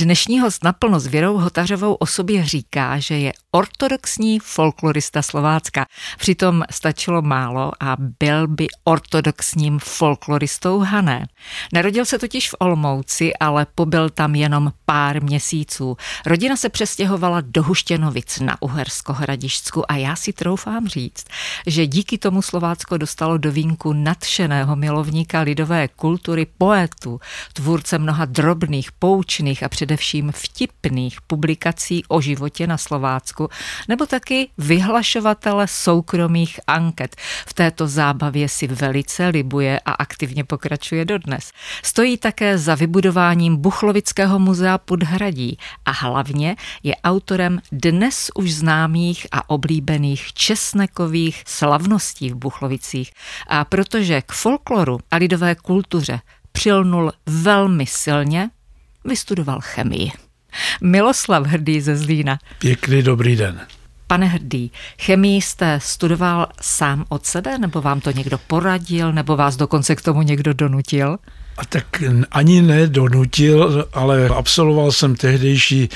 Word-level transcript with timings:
Dnešní 0.00 0.40
host 0.40 0.64
naplno 0.64 1.00
s 1.00 1.06
Věrou 1.06 1.38
Hotařovou 1.38 1.94
o 1.94 2.06
sobě 2.06 2.44
říká, 2.44 2.98
že 2.98 3.18
je 3.18 3.32
ortodoxní 3.50 4.38
folklorista 4.38 5.22
Slovácka. 5.22 5.86
Přitom 6.18 6.62
stačilo 6.70 7.22
málo 7.22 7.72
a 7.80 7.96
byl 8.20 8.48
by 8.48 8.66
ortodoxním 8.84 9.78
folkloristou 9.78 10.78
Hané. 10.78 11.26
Narodil 11.72 12.04
se 12.04 12.18
totiž 12.18 12.50
v 12.50 12.54
Olmouci, 12.58 13.34
ale 13.34 13.66
pobyl 13.74 14.10
tam 14.10 14.34
jenom 14.34 14.72
pár 14.86 15.22
měsíců. 15.22 15.96
Rodina 16.26 16.56
se 16.56 16.68
přestěhovala 16.68 17.40
do 17.40 17.62
Huštěnovic 17.62 18.40
na 18.40 18.62
Uhersko-Hradišťsku 18.62 19.92
a 19.92 19.96
já 19.96 20.16
si 20.16 20.32
troufám 20.32 20.88
říct, 20.88 21.24
že 21.66 21.86
díky 21.86 22.18
tomu 22.18 22.42
Slovácko 22.42 22.96
dostalo 22.96 23.38
do 23.38 23.52
vínku 23.52 23.92
nadšeného 23.92 24.76
milovníka 24.76 25.40
lidové 25.40 25.88
kultury, 25.88 26.46
poetu, 26.58 27.20
tvůrce 27.52 27.98
mnoha 27.98 28.24
drobných, 28.24 28.92
poučných 28.92 29.62
a 29.62 29.68
především 29.90 30.32
vtipných 30.32 31.20
publikací 31.20 32.04
o 32.08 32.20
životě 32.20 32.66
na 32.66 32.78
Slovácku, 32.78 33.48
nebo 33.88 34.06
taky 34.06 34.48
vyhlašovatele 34.58 35.66
soukromých 35.68 36.60
anket. 36.66 37.16
V 37.46 37.54
této 37.54 37.88
zábavě 37.88 38.48
si 38.48 38.66
velice 38.66 39.26
libuje 39.26 39.80
a 39.80 39.92
aktivně 39.92 40.44
pokračuje 40.44 41.04
dodnes. 41.04 41.52
Stojí 41.82 42.18
také 42.18 42.58
za 42.58 42.74
vybudováním 42.74 43.56
Buchlovického 43.56 44.38
muzea 44.38 44.78
Podhradí 44.78 45.58
a 45.84 45.90
hlavně 45.90 46.56
je 46.82 46.96
autorem 46.96 47.60
dnes 47.72 48.30
už 48.34 48.52
známých 48.52 49.26
a 49.32 49.50
oblíbených 49.50 50.32
česnekových 50.32 51.42
slavností 51.46 52.30
v 52.30 52.34
Buchlovicích. 52.34 53.12
A 53.46 53.64
protože 53.64 54.22
k 54.22 54.32
folkloru 54.32 54.98
a 55.10 55.16
lidové 55.16 55.54
kultuře 55.54 56.20
přilnul 56.52 57.12
velmi 57.26 57.86
silně, 57.86 58.50
vystudoval 59.04 59.58
chemii. 59.60 60.12
Miloslav 60.80 61.46
Hrdý 61.46 61.80
ze 61.80 61.96
Zlína. 61.96 62.38
Pěkný 62.58 63.02
dobrý 63.02 63.36
den. 63.36 63.60
Pane 64.06 64.26
Hrdý, 64.26 64.72
chemii 65.00 65.42
jste 65.42 65.80
studoval 65.82 66.46
sám 66.60 67.04
od 67.08 67.26
sebe, 67.26 67.58
nebo 67.58 67.82
vám 67.82 68.00
to 68.00 68.10
někdo 68.10 68.38
poradil, 68.38 69.12
nebo 69.12 69.36
vás 69.36 69.56
dokonce 69.56 69.96
k 69.96 70.02
tomu 70.02 70.22
někdo 70.22 70.54
donutil? 70.54 71.18
A 71.60 71.64
tak 71.68 72.02
ani 72.30 72.62
nedonutil, 72.62 73.88
ale 73.92 74.28
absolvoval 74.28 74.92
jsem 74.92 75.14
tehdejší 75.14 75.88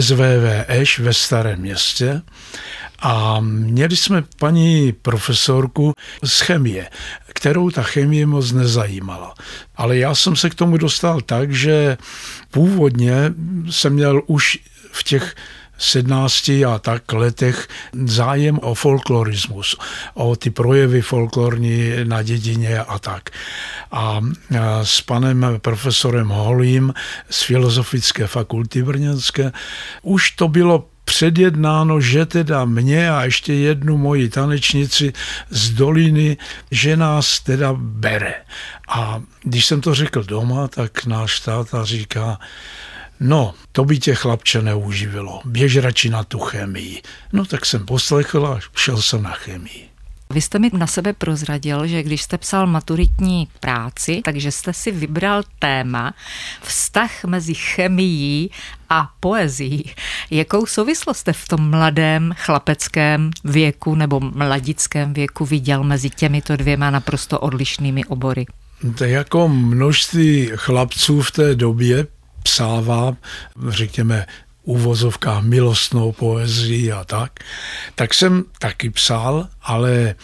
SVVŠ 0.00 0.98
ve 0.98 1.14
Starém 1.14 1.60
městě 1.60 2.22
a 3.02 3.40
měli 3.40 3.96
jsme 3.96 4.22
paní 4.38 4.92
profesorku 4.92 5.92
z 6.22 6.40
chemie, 6.40 6.90
kterou 7.26 7.70
ta 7.70 7.82
chemie 7.82 8.26
moc 8.26 8.52
nezajímala. 8.52 9.34
Ale 9.76 9.96
já 9.96 10.14
jsem 10.14 10.36
se 10.36 10.50
k 10.50 10.54
tomu 10.54 10.76
dostal 10.76 11.20
tak, 11.20 11.52
že 11.52 11.96
původně 12.50 13.14
jsem 13.70 13.92
měl 13.92 14.22
už 14.26 14.58
v 14.92 15.04
těch 15.04 15.34
17 15.80 16.48
a 16.48 16.78
tak 16.78 17.12
letech 17.12 17.68
zájem 18.04 18.58
o 18.62 18.74
folklorismus, 18.74 19.76
o 20.14 20.36
ty 20.36 20.50
projevy 20.50 21.02
folklorní 21.02 21.90
na 22.04 22.22
dědině 22.22 22.78
a 22.78 22.98
tak. 22.98 23.30
A 23.92 24.20
s 24.82 25.00
panem 25.00 25.46
profesorem 25.58 26.28
Holím 26.28 26.94
z 27.30 27.42
Filozofické 27.42 28.26
fakulty 28.26 28.82
brněnské 28.82 29.52
už 30.02 30.30
to 30.30 30.48
bylo 30.48 30.84
předjednáno, 31.04 32.00
že 32.00 32.26
teda 32.26 32.64
mě 32.64 33.10
a 33.10 33.24
ještě 33.24 33.54
jednu 33.54 33.98
moji 33.98 34.28
tanečnici 34.28 35.12
z 35.50 35.70
doliny, 35.70 36.36
že 36.70 36.96
nás 36.96 37.40
teda 37.40 37.74
bere. 37.76 38.34
A 38.88 39.22
když 39.42 39.66
jsem 39.66 39.80
to 39.80 39.94
řekl 39.94 40.24
doma, 40.24 40.68
tak 40.68 41.06
náš 41.06 41.40
táta 41.40 41.84
říká, 41.84 42.38
No, 43.20 43.54
to 43.72 43.84
by 43.84 43.98
tě 43.98 44.14
chlapče 44.14 44.62
neuživilo. 44.62 45.40
Běž 45.44 45.76
radši 45.76 46.10
na 46.10 46.24
tu 46.24 46.38
chemii. 46.38 47.02
No 47.32 47.44
tak 47.44 47.66
jsem 47.66 47.86
poslechl 47.86 48.46
a 48.46 48.58
šel 48.76 49.02
jsem 49.02 49.22
na 49.22 49.30
chemii. 49.30 49.90
Vy 50.32 50.40
jste 50.40 50.58
mi 50.58 50.70
na 50.72 50.86
sebe 50.86 51.12
prozradil, 51.12 51.86
že 51.86 52.02
když 52.02 52.22
jste 52.22 52.38
psal 52.38 52.66
maturitní 52.66 53.48
práci, 53.60 54.20
takže 54.24 54.52
jste 54.52 54.72
si 54.72 54.90
vybral 54.90 55.42
téma 55.58 56.14
vztah 56.62 57.24
mezi 57.24 57.54
chemií 57.54 58.50
a 58.88 59.10
poezí. 59.20 59.90
Jakou 60.30 60.66
souvislost 60.66 61.18
jste 61.18 61.32
v 61.32 61.48
tom 61.48 61.70
mladém 61.70 62.34
chlapeckém 62.36 63.30
věku 63.44 63.94
nebo 63.94 64.20
mladickém 64.20 65.12
věku 65.12 65.44
viděl 65.44 65.84
mezi 65.84 66.10
těmito 66.10 66.56
dvěma 66.56 66.90
naprosto 66.90 67.40
odlišnými 67.40 68.04
obory? 68.04 68.46
To 68.98 69.04
jako 69.04 69.48
množství 69.48 70.50
chlapců 70.54 71.22
v 71.22 71.30
té 71.30 71.54
době 71.54 72.06
psává, 72.42 73.16
řekněme, 73.68 74.26
uvozovkách 74.62 75.42
milostnou 75.42 76.12
poezii 76.12 76.92
a 76.92 77.04
tak, 77.04 77.32
tak 77.94 78.14
jsem 78.14 78.44
taky 78.58 78.90
psal, 78.90 79.48
ale 79.62 80.14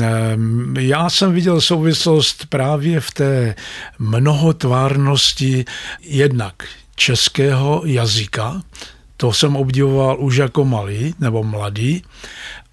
ehm, 0.00 0.74
já 0.78 1.10
jsem 1.10 1.32
viděl 1.32 1.60
souvislost 1.60 2.46
právě 2.46 3.00
v 3.00 3.10
té 3.10 3.54
mnohotvárnosti 3.98 5.64
jednak 6.00 6.54
českého 6.96 7.82
jazyka, 7.84 8.62
to 9.16 9.32
jsem 9.32 9.56
obdivoval 9.56 10.16
už 10.20 10.36
jako 10.36 10.64
malý 10.64 11.14
nebo 11.20 11.42
mladý, 11.42 12.02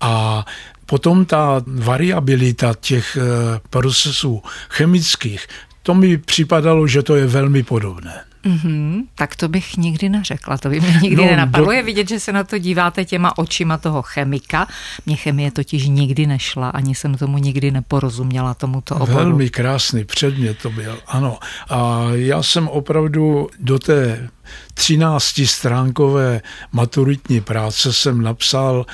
a 0.02 0.46
potom 0.86 1.26
ta 1.26 1.62
variabilita 1.68 2.74
těch 2.80 3.18
eh, 3.18 3.22
procesů 3.70 4.44
chemických, 4.70 5.48
to 5.84 5.94
mi 5.94 6.18
připadalo, 6.18 6.88
že 6.88 7.04
to 7.04 7.16
je 7.16 7.28
velmi 7.28 7.64
podobné. 7.64 8.29
Mm-hmm, 8.46 9.04
tak 9.16 9.36
to 9.36 9.48
bych 9.48 9.78
nikdy 9.78 10.10
neřekla, 10.10 10.58
to 10.58 10.70
by 10.70 10.80
mě 10.80 11.00
nikdy 11.02 11.24
no, 11.24 11.26
nenapadlo. 11.26 11.66
Do... 11.66 11.72
Je 11.72 11.84
vidět, 11.84 12.10
že 12.10 12.20
se 12.20 12.34
na 12.34 12.44
to 12.44 12.58
díváte 12.58 13.06
těma 13.06 13.38
očima 13.38 13.78
toho 13.78 14.02
chemika. 14.02 14.68
Mně 15.06 15.16
chemie 15.16 15.52
totiž 15.52 15.88
nikdy 15.88 16.28
nešla, 16.28 16.70
ani 16.70 16.96
jsem 16.96 17.16
tomu 17.16 17.38
nikdy 17.38 17.72
neporozuměla 17.72 18.54
tomuto 18.54 18.96
oboru. 18.96 19.14
Velmi 19.14 19.50
krásný 19.50 20.06
předmět 20.06 20.58
to 20.62 20.70
byl, 20.70 21.00
ano. 21.08 21.38
A 21.70 22.04
já 22.12 22.44
jsem 22.44 22.68
opravdu 22.68 23.50
do 23.60 23.80
té 23.80 24.30
13 24.74 25.42
stránkové 25.46 26.42
maturitní 26.72 27.42
práce 27.42 27.94
jsem 27.94 28.22
napsal 28.22 28.86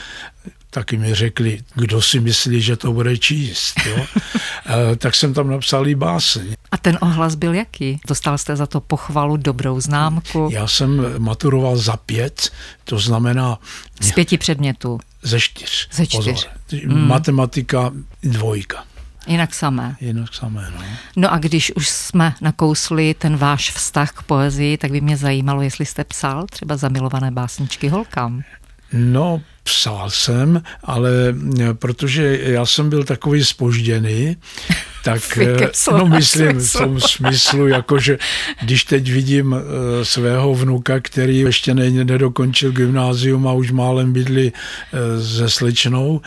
taky 0.76 0.98
mi 0.98 1.16
řekli, 1.16 1.60
kdo 1.76 2.02
si 2.02 2.20
myslí, 2.20 2.62
že 2.62 2.76
to 2.76 2.94
bude 2.94 3.18
číst. 3.18 3.80
Jo? 3.86 4.06
Eh, 4.68 4.96
tak 4.96 5.16
jsem 5.16 5.34
tam 5.34 5.50
napsal 5.50 5.88
i 5.88 5.96
báseň. 5.96 6.56
A 6.72 6.78
ten 6.78 6.98
ohlas 7.02 7.36
byl 7.36 7.54
jaký? 7.54 8.00
Dostal 8.08 8.38
jste 8.38 8.56
za 8.56 8.66
to 8.66 8.82
pochvalu, 8.82 9.38
dobrou 9.38 9.80
známku? 9.80 10.50
Já 10.52 10.68
jsem 10.68 11.06
maturoval 11.18 11.78
za 11.78 11.98
pět, 11.98 12.52
to 12.84 13.00
znamená... 13.00 13.60
Z 14.02 14.12
pěti 14.12 14.38
předmětů? 14.38 15.00
Ze 15.24 15.40
čtyř. 15.40 15.88
Ze 15.92 16.08
čtyř. 16.08 16.48
Pozor. 16.70 16.86
Mm. 16.86 17.08
Matematika 17.08 17.92
dvojka. 18.24 18.84
Jinak 19.28 19.54
samé. 19.54 19.96
Jinak 20.02 20.34
samé, 20.34 20.72
no. 20.76 20.84
No 21.16 21.34
a 21.34 21.38
když 21.38 21.72
už 21.76 21.90
jsme 21.90 22.34
nakousli 22.42 23.14
ten 23.14 23.38
váš 23.38 23.72
vztah 23.72 24.12
k 24.12 24.22
poezii, 24.24 24.78
tak 24.78 24.92
by 24.92 25.02
mě 25.02 25.18
zajímalo, 25.18 25.62
jestli 25.62 25.86
jste 25.86 26.04
psal 26.04 26.46
třeba 26.46 26.78
zamilované 26.78 27.32
básničky 27.32 27.88
holkám. 27.88 28.42
No, 28.94 29.42
psal 29.66 30.10
jsem, 30.10 30.62
ale 30.84 31.12
eh, 31.62 31.74
protože 31.74 32.40
já 32.42 32.66
jsem 32.66 32.90
byl 32.90 33.04
takový 33.04 33.46
spožděný, 33.46 34.38
tak 35.06 35.38
eh, 35.42 35.70
no 35.92 36.06
myslím 36.06 36.60
v 36.60 36.74
tom 36.74 37.00
smyslu, 37.00 37.68
jakože 37.68 38.18
když 38.62 38.84
teď 38.84 39.12
vidím 39.12 39.56
eh, 39.56 40.06
svého 40.06 40.56
vnuka, 40.56 41.00
který 41.00 41.40
ještě 41.40 41.74
nedokončil 41.74 42.72
gymnázium 42.72 43.48
a 43.48 43.54
už 43.54 43.72
málem 43.72 44.14
bydli 44.14 44.52
se 45.22 45.50
slečnou, 45.50 46.22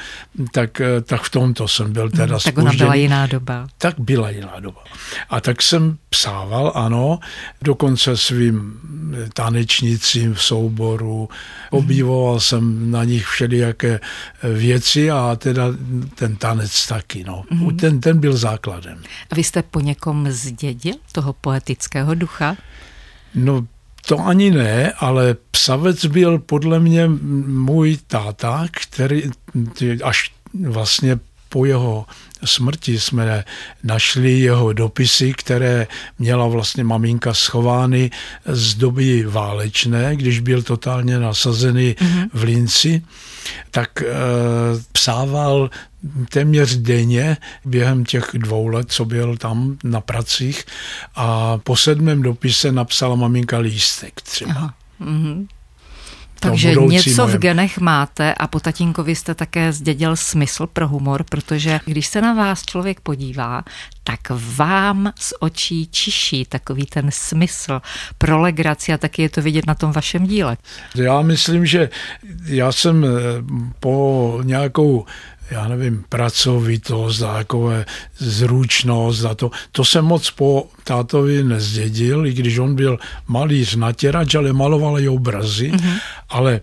tak, 0.52 0.82
tak 1.02 1.22
v 1.22 1.30
tomto 1.30 1.68
jsem 1.68 1.92
byl 1.92 2.10
teda 2.10 2.24
hmm, 2.24 2.40
Tak 2.44 2.58
ona 2.58 2.72
byla 2.72 2.94
jiná 2.94 3.26
doba. 3.26 3.66
Tak 3.78 3.94
byla 3.98 4.30
jiná 4.30 4.60
doba. 4.60 4.84
A 5.30 5.40
tak 5.40 5.62
jsem 5.62 5.96
psával, 6.10 6.72
ano, 6.74 7.18
dokonce 7.62 8.16
svým 8.16 8.74
tanečnicím 9.34 10.34
v 10.34 10.42
souboru, 10.42 11.28
obdivoval 11.70 12.40
jsem 12.40 12.90
na 12.90 13.04
nich 13.04 13.26
všelijaké 13.26 14.00
věci 14.42 15.10
a 15.10 15.36
teda 15.36 15.64
ten 16.14 16.36
tanec 16.36 16.86
taky. 16.86 17.24
No. 17.26 17.44
Mm-hmm. 17.52 17.76
Ten, 17.76 18.00
ten 18.00 18.20
byl 18.20 18.36
základem. 18.68 19.02
A 19.30 19.34
vy 19.34 19.44
jste 19.44 19.62
po 19.62 19.80
někom 19.80 20.30
zdědil 20.30 20.94
toho 21.12 21.32
poetického 21.32 22.14
ducha? 22.14 22.56
No 23.34 23.66
to 24.06 24.26
ani 24.26 24.50
ne, 24.50 24.92
ale 24.92 25.36
psavec 25.50 26.06
byl 26.06 26.38
podle 26.38 26.80
mě 26.80 27.08
můj 27.46 27.98
táta, 28.06 28.66
který 28.70 29.22
až 30.04 30.32
vlastně 30.64 31.18
po 31.48 31.64
jeho 31.64 32.06
smrti 32.44 33.00
jsme 33.00 33.44
našli 33.84 34.38
jeho 34.38 34.72
dopisy, 34.72 35.32
které 35.32 35.86
měla 36.18 36.46
vlastně 36.46 36.84
maminka 36.84 37.34
schovány 37.34 38.10
z 38.46 38.74
doby 38.74 39.24
válečné, 39.26 40.16
když 40.16 40.40
byl 40.40 40.62
totálně 40.62 41.18
nasazený 41.18 41.94
mm-hmm. 41.94 42.28
v 42.32 42.42
Linci, 42.42 43.02
tak 43.70 44.02
e, 44.02 44.06
psával 44.92 45.70
téměř 46.30 46.76
denně 46.76 47.36
během 47.64 48.04
těch 48.04 48.30
dvou 48.34 48.66
let, 48.66 48.92
co 48.92 49.04
byl 49.04 49.36
tam 49.36 49.78
na 49.84 50.00
pracích 50.00 50.64
a 51.16 51.58
po 51.58 51.76
sedmém 51.76 52.22
dopise 52.22 52.72
napsala 52.72 53.14
maminka 53.14 53.58
lístek 53.58 54.20
třeba. 54.20 54.50
Aha. 54.50 54.74
Mm-hmm. 55.00 55.46
Takže 56.40 56.74
něco 56.74 57.22
mojem. 57.22 57.38
v 57.38 57.40
genech 57.40 57.78
máte 57.78 58.34
a 58.34 58.46
po 58.46 58.60
tatínkovi 58.60 59.14
jste 59.14 59.34
také 59.34 59.72
zdědil 59.72 60.16
smysl 60.16 60.66
pro 60.66 60.88
humor, 60.88 61.24
protože 61.24 61.80
když 61.84 62.06
se 62.06 62.20
na 62.20 62.34
vás 62.34 62.62
člověk 62.62 63.00
podívá, 63.00 63.62
tak 64.04 64.20
vám 64.56 65.12
z 65.18 65.34
očí 65.40 65.88
čiší 65.90 66.44
takový 66.44 66.86
ten 66.86 67.10
smysl 67.10 67.80
pro 68.18 68.40
legraci 68.40 68.92
a 68.92 68.98
taky 68.98 69.22
je 69.22 69.28
to 69.28 69.42
vidět 69.42 69.66
na 69.66 69.74
tom 69.74 69.92
vašem 69.92 70.26
díle. 70.26 70.56
Já 70.94 71.22
myslím, 71.22 71.66
že 71.66 71.90
já 72.44 72.72
jsem 72.72 73.04
eh, 73.04 73.08
po 73.80 74.40
nějakou 74.42 75.06
já 75.50 75.68
nevím, 75.68 76.04
pracovitost 76.08 77.22
a 77.22 77.34
takové 77.34 77.84
zručnost 78.18 79.24
a 79.24 79.34
to. 79.34 79.50
To 79.72 79.84
jsem 79.84 80.04
moc 80.04 80.30
po 80.30 80.66
tátovi 80.84 81.44
nezdědil, 81.44 82.26
i 82.26 82.32
když 82.32 82.58
on 82.58 82.74
byl 82.74 82.98
malíř 83.26 83.74
natěrač, 83.76 84.34
ale 84.34 84.52
maloval 84.52 85.00
i 85.00 85.08
obrazy, 85.08 85.72
mm-hmm. 85.72 86.00
ale 86.28 86.60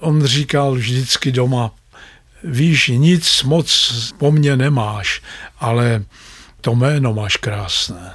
on 0.00 0.24
říkal 0.24 0.74
vždycky 0.74 1.32
doma, 1.32 1.70
víš, 2.44 2.90
nic 2.94 3.42
moc 3.42 3.92
po 4.18 4.32
mně 4.32 4.56
nemáš, 4.56 5.22
ale 5.60 6.04
to 6.60 6.74
jméno 6.74 7.14
máš 7.14 7.36
krásné. 7.36 8.14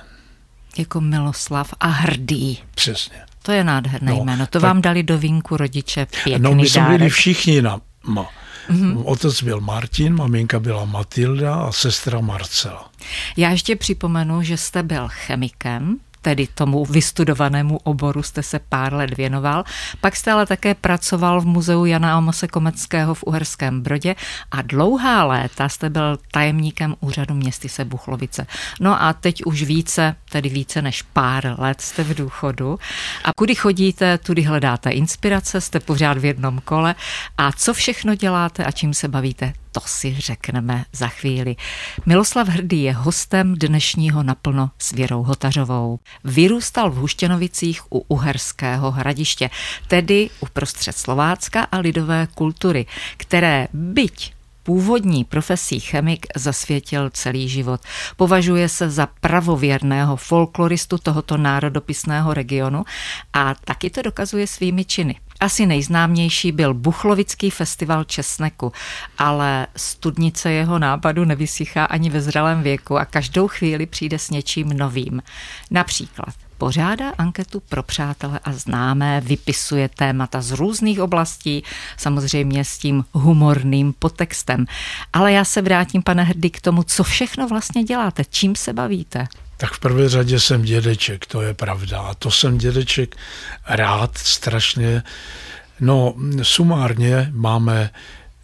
Jako 0.78 1.02
Miloslav 1.02 1.74
a 1.80 1.88
hrdý. 1.88 2.60
Přesně. 2.76 3.18
To 3.44 3.52
je 3.52 3.64
nádherné 3.64 4.12
no, 4.12 4.24
jméno. 4.24 4.46
To 4.48 4.60
tak, 4.60 4.62
vám 4.62 4.82
dali 4.82 5.04
do 5.04 5.18
vínku 5.18 5.58
rodiče 5.58 6.08
pěkný 6.24 6.40
No 6.40 6.56
my 6.56 6.70
jsme 6.70 6.98
byli 6.98 7.10
všichni 7.10 7.62
na, 7.62 7.82
ma. 8.08 8.30
Mm-hmm. 8.70 9.02
Otec 9.06 9.44
byl 9.44 9.62
Martin, 9.62 10.16
maminka 10.16 10.60
byla 10.60 10.86
Matilda 10.86 11.56
a 11.56 11.72
sestra 11.72 12.22
Marcela. 12.22 12.90
Já 13.38 13.50
ještě 13.50 13.76
připomenu, 13.76 14.42
že 14.42 14.58
jste 14.58 14.84
byl 14.84 15.08
chemikem, 15.08 15.98
tedy 16.24 16.48
tomu 16.48 16.86
vystudovanému 16.86 17.78
oboru 17.84 18.24
jste 18.24 18.44
se 18.44 18.60
pár 18.60 18.94
let 18.94 19.18
věnoval. 19.18 19.64
Pak 20.02 20.16
jste 20.16 20.32
ale 20.32 20.46
také 20.46 20.76
pracoval 20.76 21.42
v 21.42 21.46
muzeu 21.46 21.86
Jana 21.86 22.18
Amose 22.18 22.48
Komeckého 22.48 23.14
v 23.14 23.24
Uherském 23.24 23.82
Brodě 23.82 24.16
a 24.52 24.62
dlouhá 24.62 25.24
léta 25.24 25.70
jste 25.70 25.90
byl 25.90 26.18
tajemníkem 26.32 26.96
úřadu 27.00 27.36
městyse 27.36 27.86
Buchlovice. 27.86 28.48
No 28.80 29.02
a 29.04 29.14
teď 29.14 29.46
už 29.46 29.64
více, 29.64 30.16
tedy 30.30 30.50
více 30.50 30.82
než 30.82 31.02
pár 31.02 31.56
let 31.58 31.82
jste 31.82 32.04
v 32.04 32.16
důchodu. 32.16 32.80
A 33.24 33.34
kudy 33.36 33.56
chodíte, 33.56 34.18
tudy 34.18 34.42
hledáte 34.42 34.90
inspirace, 34.90 35.62
jste 35.62 35.80
pořád 35.80 36.18
v 36.18 36.26
jednom 36.26 36.60
kole. 36.66 36.96
A 37.38 37.52
co 37.52 37.74
všechno 37.74 38.16
děláte 38.16 38.66
a 38.66 38.72
čím 38.72 38.94
se 38.94 39.08
bavíte, 39.08 39.54
to 39.74 39.82
si 39.86 40.16
řekneme 40.20 40.86
za 40.92 41.08
chvíli. 41.08 41.56
Miloslav 42.06 42.48
Hrdý 42.48 42.84
je 42.84 42.94
hostem 42.94 43.56
dnešního 43.56 44.24
naplno 44.24 44.72
s 44.80 44.92
Věrou 44.92 45.24
Hotařovou. 45.24 46.00
Vyrůstal 46.24 46.92
v 46.92 46.96
Huštěnovicích 46.96 47.92
u 47.92 48.06
Uherského 48.08 48.92
hradiště, 48.92 49.50
tedy 49.88 50.30
uprostřed 50.40 50.98
Slovácka 50.98 51.62
a 51.72 51.78
lidové 51.78 52.28
kultury, 52.36 52.86
které 53.18 53.68
byť 53.74 54.34
původní 54.64 55.24
profesí 55.24 55.80
chemik 55.80 56.26
zasvětil 56.36 57.10
celý 57.10 57.50
život. 57.50 57.82
Považuje 58.16 58.70
se 58.70 58.90
za 58.90 59.08
pravověrného 59.22 60.16
folkloristu 60.16 60.98
tohoto 60.98 61.38
národopisného 61.38 62.34
regionu 62.34 62.84
a 63.34 63.56
taky 63.66 63.90
to 63.90 64.02
dokazuje 64.02 64.48
svými 64.48 64.86
činy. 64.86 65.16
Asi 65.40 65.66
nejznámější 65.66 66.52
byl 66.52 66.74
Buchlovický 66.74 67.50
festival 67.50 68.04
česneku, 68.04 68.72
ale 69.18 69.68
studnice 69.76 70.52
jeho 70.52 70.80
nápadu 70.80 71.26
nevysychá 71.26 71.86
ani 71.86 72.10
ve 72.10 72.22
zralém 72.22 72.64
věku 72.64 72.98
a 72.98 73.06
každou 73.06 73.48
chvíli 73.48 73.86
přijde 73.86 74.20
s 74.20 74.30
něčím 74.30 74.70
novým. 74.70 75.22
Například 75.72 76.34
pořádá 76.64 77.10
anketu 77.10 77.60
pro 77.60 77.84
přátele 77.84 78.40
a 78.44 78.54
známé, 78.54 79.22
vypisuje 79.22 79.90
témata 79.90 80.42
z 80.42 80.52
různých 80.52 81.00
oblastí, 81.00 81.64
samozřejmě 81.98 82.66
s 82.66 82.78
tím 82.78 83.06
humorným 83.12 83.94
potextem. 84.00 84.66
Ale 85.14 85.32
já 85.32 85.46
se 85.46 85.62
vrátím, 85.62 86.04
pane 86.04 86.24
Hrdy, 86.24 86.50
k 86.50 86.62
tomu, 86.62 86.84
co 86.84 87.04
všechno 87.04 87.48
vlastně 87.48 87.84
děláte, 87.84 88.24
čím 88.30 88.56
se 88.56 88.74
bavíte. 88.74 89.28
Tak 89.58 89.74
v 89.74 89.80
prvé 89.80 90.10
řadě 90.10 90.40
jsem 90.40 90.62
dědeček, 90.62 91.26
to 91.26 91.42
je 91.42 91.54
pravda. 91.54 92.00
A 92.00 92.14
to 92.14 92.32
jsem 92.32 92.58
dědeček 92.58 93.16
rád 93.68 94.18
strašně. 94.18 95.04
No, 95.80 96.14
sumárně 96.42 97.30
máme 97.32 97.90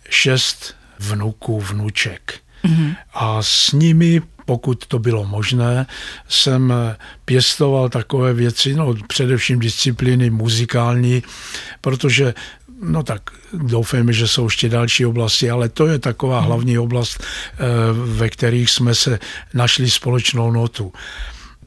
šest 0.09 0.75
vnuků, 0.99 1.61
vnuček. 1.61 2.39
Mm-hmm. 2.65 2.95
A 3.13 3.43
s 3.43 3.71
nimi 3.71 4.21
pokud 4.49 4.85
to 4.85 4.99
bylo 4.99 5.25
možné, 5.25 5.85
jsem 6.29 6.73
pěstoval 7.25 7.89
takové 7.89 8.33
věci, 8.33 8.73
no 8.73 8.95
především 9.07 9.59
disciplíny 9.59 10.29
muzikální, 10.29 11.23
protože 11.81 12.33
No 12.81 13.03
tak 13.03 13.21
doufejme, 13.53 14.13
že 14.13 14.27
jsou 14.27 14.47
ještě 14.47 14.69
další 14.69 15.05
oblasti, 15.05 15.51
ale 15.51 15.69
to 15.69 15.87
je 15.87 15.99
taková 15.99 16.39
hmm. 16.39 16.47
hlavní 16.47 16.79
oblast, 16.79 17.19
eh, 17.19 17.57
ve 17.91 18.29
kterých 18.29 18.69
jsme 18.69 18.95
se 18.95 19.19
našli 19.53 19.89
společnou 19.89 20.51
notu 20.51 20.93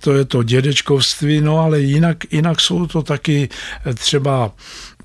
to 0.03 0.15
je 0.15 0.25
to 0.25 0.43
dědečkovství, 0.43 1.41
no 1.41 1.59
ale 1.59 1.81
jinak, 1.81 2.33
jinak 2.33 2.61
jsou 2.61 2.87
to 2.87 3.03
taky 3.03 3.49
třeba 3.95 4.51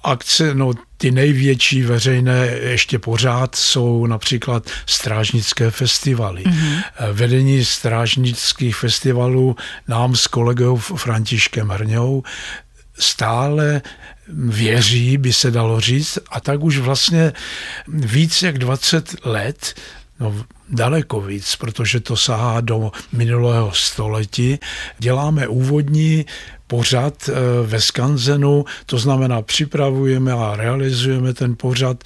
akce, 0.04 0.54
no 0.54 0.72
ty 0.98 1.12
největší 1.12 1.82
veřejné 1.82 2.48
ještě 2.48 3.00
pořád 3.00 3.56
jsou 3.56 4.06
například 4.06 4.70
strážnické 4.86 5.72
festivaly. 5.72 6.44
Mm-hmm. 6.44 6.84
Vedení 7.14 7.66
strážnických 7.66 8.76
festivalů 8.76 9.56
nám 9.88 10.16
s 10.16 10.28
kolegou 10.28 10.78
Františkem 10.78 11.70
Hrňou 11.70 12.24
stále 13.00 13.82
věří, 14.34 15.18
by 15.18 15.34
se 15.34 15.52
dalo 15.52 15.80
říct, 15.80 16.20
a 16.30 16.40
tak 16.40 16.64
už 16.64 16.78
vlastně 16.78 17.34
víc 17.88 18.42
jak 18.42 18.58
20 18.58 19.26
let 19.26 19.74
No, 20.20 20.36
daleko 20.70 21.22
víc, 21.22 21.56
protože 21.56 22.00
to 22.00 22.18
sahá 22.18 22.62
do 22.62 22.92
minulého 23.12 23.72
století. 23.74 24.60
Děláme 25.00 25.48
úvodní 25.48 26.26
pořad 26.68 27.30
eh, 27.30 27.34
ve 27.66 27.82
Skanzenu, 27.82 28.66
to 28.86 28.98
znamená 28.98 29.42
připravujeme 29.42 30.32
a 30.32 30.56
realizujeme 30.56 31.34
ten 31.34 31.56
pořad 31.56 32.04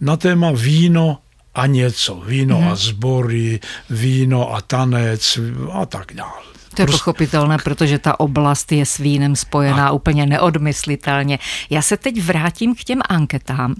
na 0.00 0.16
téma 0.16 0.50
víno 0.50 1.18
a 1.54 1.66
něco. 1.66 2.22
Víno 2.26 2.60
mm-hmm. 2.60 2.72
a 2.72 2.76
sbory, 2.76 3.60
víno 3.90 4.54
a 4.54 4.60
tanec 4.60 5.38
a 5.72 5.86
tak 5.86 6.14
dále. 6.14 6.57
To 6.78 6.82
je 6.82 6.86
prostě... 6.86 6.98
pochopitelné, 6.98 7.58
protože 7.58 7.98
ta 7.98 8.20
oblast 8.20 8.72
je 8.72 8.86
s 8.86 8.98
vínem 8.98 9.36
spojená 9.36 9.88
a... 9.88 9.90
úplně 9.90 10.26
neodmyslitelně. 10.26 11.38
Já 11.70 11.82
se 11.82 11.96
teď 11.96 12.22
vrátím 12.22 12.74
k 12.74 12.84
těm 12.84 13.00
anketám, 13.08 13.74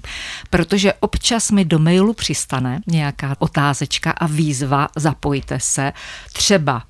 protože 0.51 0.93
občas 0.93 1.51
mi 1.51 1.65
do 1.65 1.79
mailu 1.79 2.13
přistane 2.13 2.81
nějaká 2.87 3.37
otázečka 3.39 4.11
a 4.11 4.27
výzva, 4.27 4.89
zapojte 4.97 5.61
se, 5.61 5.93
třeba 6.33 6.83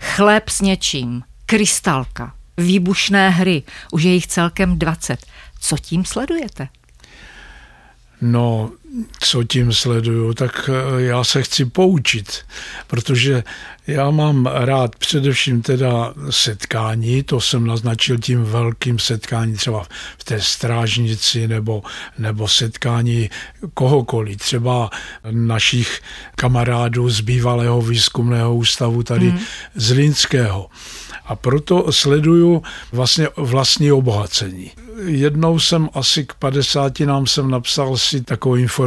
chléb 0.00 0.48
s 0.48 0.60
něčím, 0.60 1.22
krystalka, 1.46 2.34
výbušné 2.56 3.30
hry, 3.30 3.62
už 3.92 4.02
je 4.02 4.14
jich 4.14 4.26
celkem 4.26 4.78
20. 4.78 5.26
Co 5.60 5.76
tím 5.78 6.04
sledujete? 6.04 6.68
No, 8.20 8.70
co 9.20 9.44
tím 9.44 9.72
sleduju, 9.72 10.34
tak 10.34 10.70
eh, 10.72 11.02
já 11.02 11.24
se 11.24 11.42
chci 11.42 11.64
poučit, 11.64 12.38
protože 12.86 13.44
já 13.86 14.10
mám 14.10 14.46
rád 14.46 14.96
především 14.96 15.62
teda 15.62 16.14
setkání, 16.30 17.22
to 17.22 17.40
jsem 17.40 17.66
naznačil 17.66 18.18
tím 18.18 18.44
velkým 18.44 18.98
setkání 18.98 19.54
třeba 19.54 19.86
v 20.18 20.24
té 20.24 20.40
strážnici 20.40 21.48
nebo, 21.48 21.82
nebo 22.18 22.48
setkání 22.48 23.30
kohokoliv, 23.74 24.36
třeba 24.36 24.90
našich 25.30 26.00
kamarádů 26.36 27.10
z 27.10 27.20
bývalého 27.20 27.82
výzkumného 27.82 28.54
ústavu 28.56 29.02
tady 29.02 29.30
mm. 29.30 29.38
z 29.74 29.90
Linského. 29.90 30.70
A 31.24 31.36
proto 31.36 31.92
sleduju 31.92 32.62
vlastně 32.92 33.28
vlastní 33.36 33.92
obohacení. 33.92 34.70
Jednou 35.04 35.58
jsem 35.58 35.88
asi 35.94 36.24
k 36.24 36.34
50 36.34 37.00
nám 37.00 37.26
jsem 37.26 37.50
napsal 37.50 37.96
si 37.96 38.20
takovou 38.20 38.54
informaci, 38.54 38.83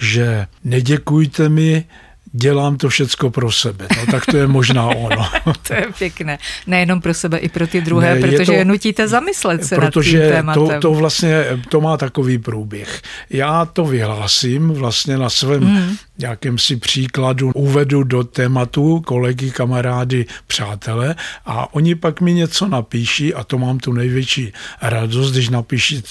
že 0.00 0.46
neděkujte 0.64 1.48
mi, 1.48 1.84
dělám 2.32 2.76
to 2.76 2.88
všecko 2.88 3.30
pro 3.30 3.52
sebe. 3.52 3.86
No 3.96 4.12
tak 4.12 4.26
to 4.26 4.36
je 4.36 4.46
možná 4.46 4.86
ono. 4.86 5.28
to 5.68 5.74
je 5.74 5.86
pěkné. 5.98 6.38
Nejenom 6.66 7.00
pro 7.00 7.14
sebe, 7.14 7.38
i 7.38 7.48
pro 7.48 7.66
ty 7.66 7.80
druhé, 7.80 8.14
ne, 8.14 8.20
protože 8.20 8.42
je, 8.42 8.46
to, 8.46 8.52
je 8.52 8.64
nutíte 8.64 9.08
zamyslet 9.08 9.64
se 9.64 9.76
protože 9.76 10.18
nad 10.18 10.24
tím 10.24 10.32
tématem. 10.32 10.80
To, 10.80 10.80
to 10.80 10.92
vlastně, 10.94 11.44
to 11.68 11.80
má 11.80 11.96
takový 11.96 12.38
průběh. 12.38 13.02
Já 13.30 13.64
to 13.64 13.84
vyhlásím 13.84 14.70
vlastně 14.70 15.18
na 15.18 15.30
svém 15.30 15.62
hmm. 15.64 15.96
si 16.56 16.76
příkladu, 16.76 17.52
uvedu 17.54 18.02
do 18.02 18.24
tématu 18.24 19.00
kolegy, 19.00 19.50
kamarády, 19.50 20.26
přátelé 20.46 21.14
a 21.46 21.74
oni 21.74 21.94
pak 21.94 22.20
mi 22.20 22.32
něco 22.32 22.68
napíší 22.68 23.34
a 23.34 23.44
to 23.44 23.58
mám 23.58 23.78
tu 23.78 23.92
největší 23.92 24.52
radost, 24.82 25.32
když 25.32 25.48
napíší 25.48 26.02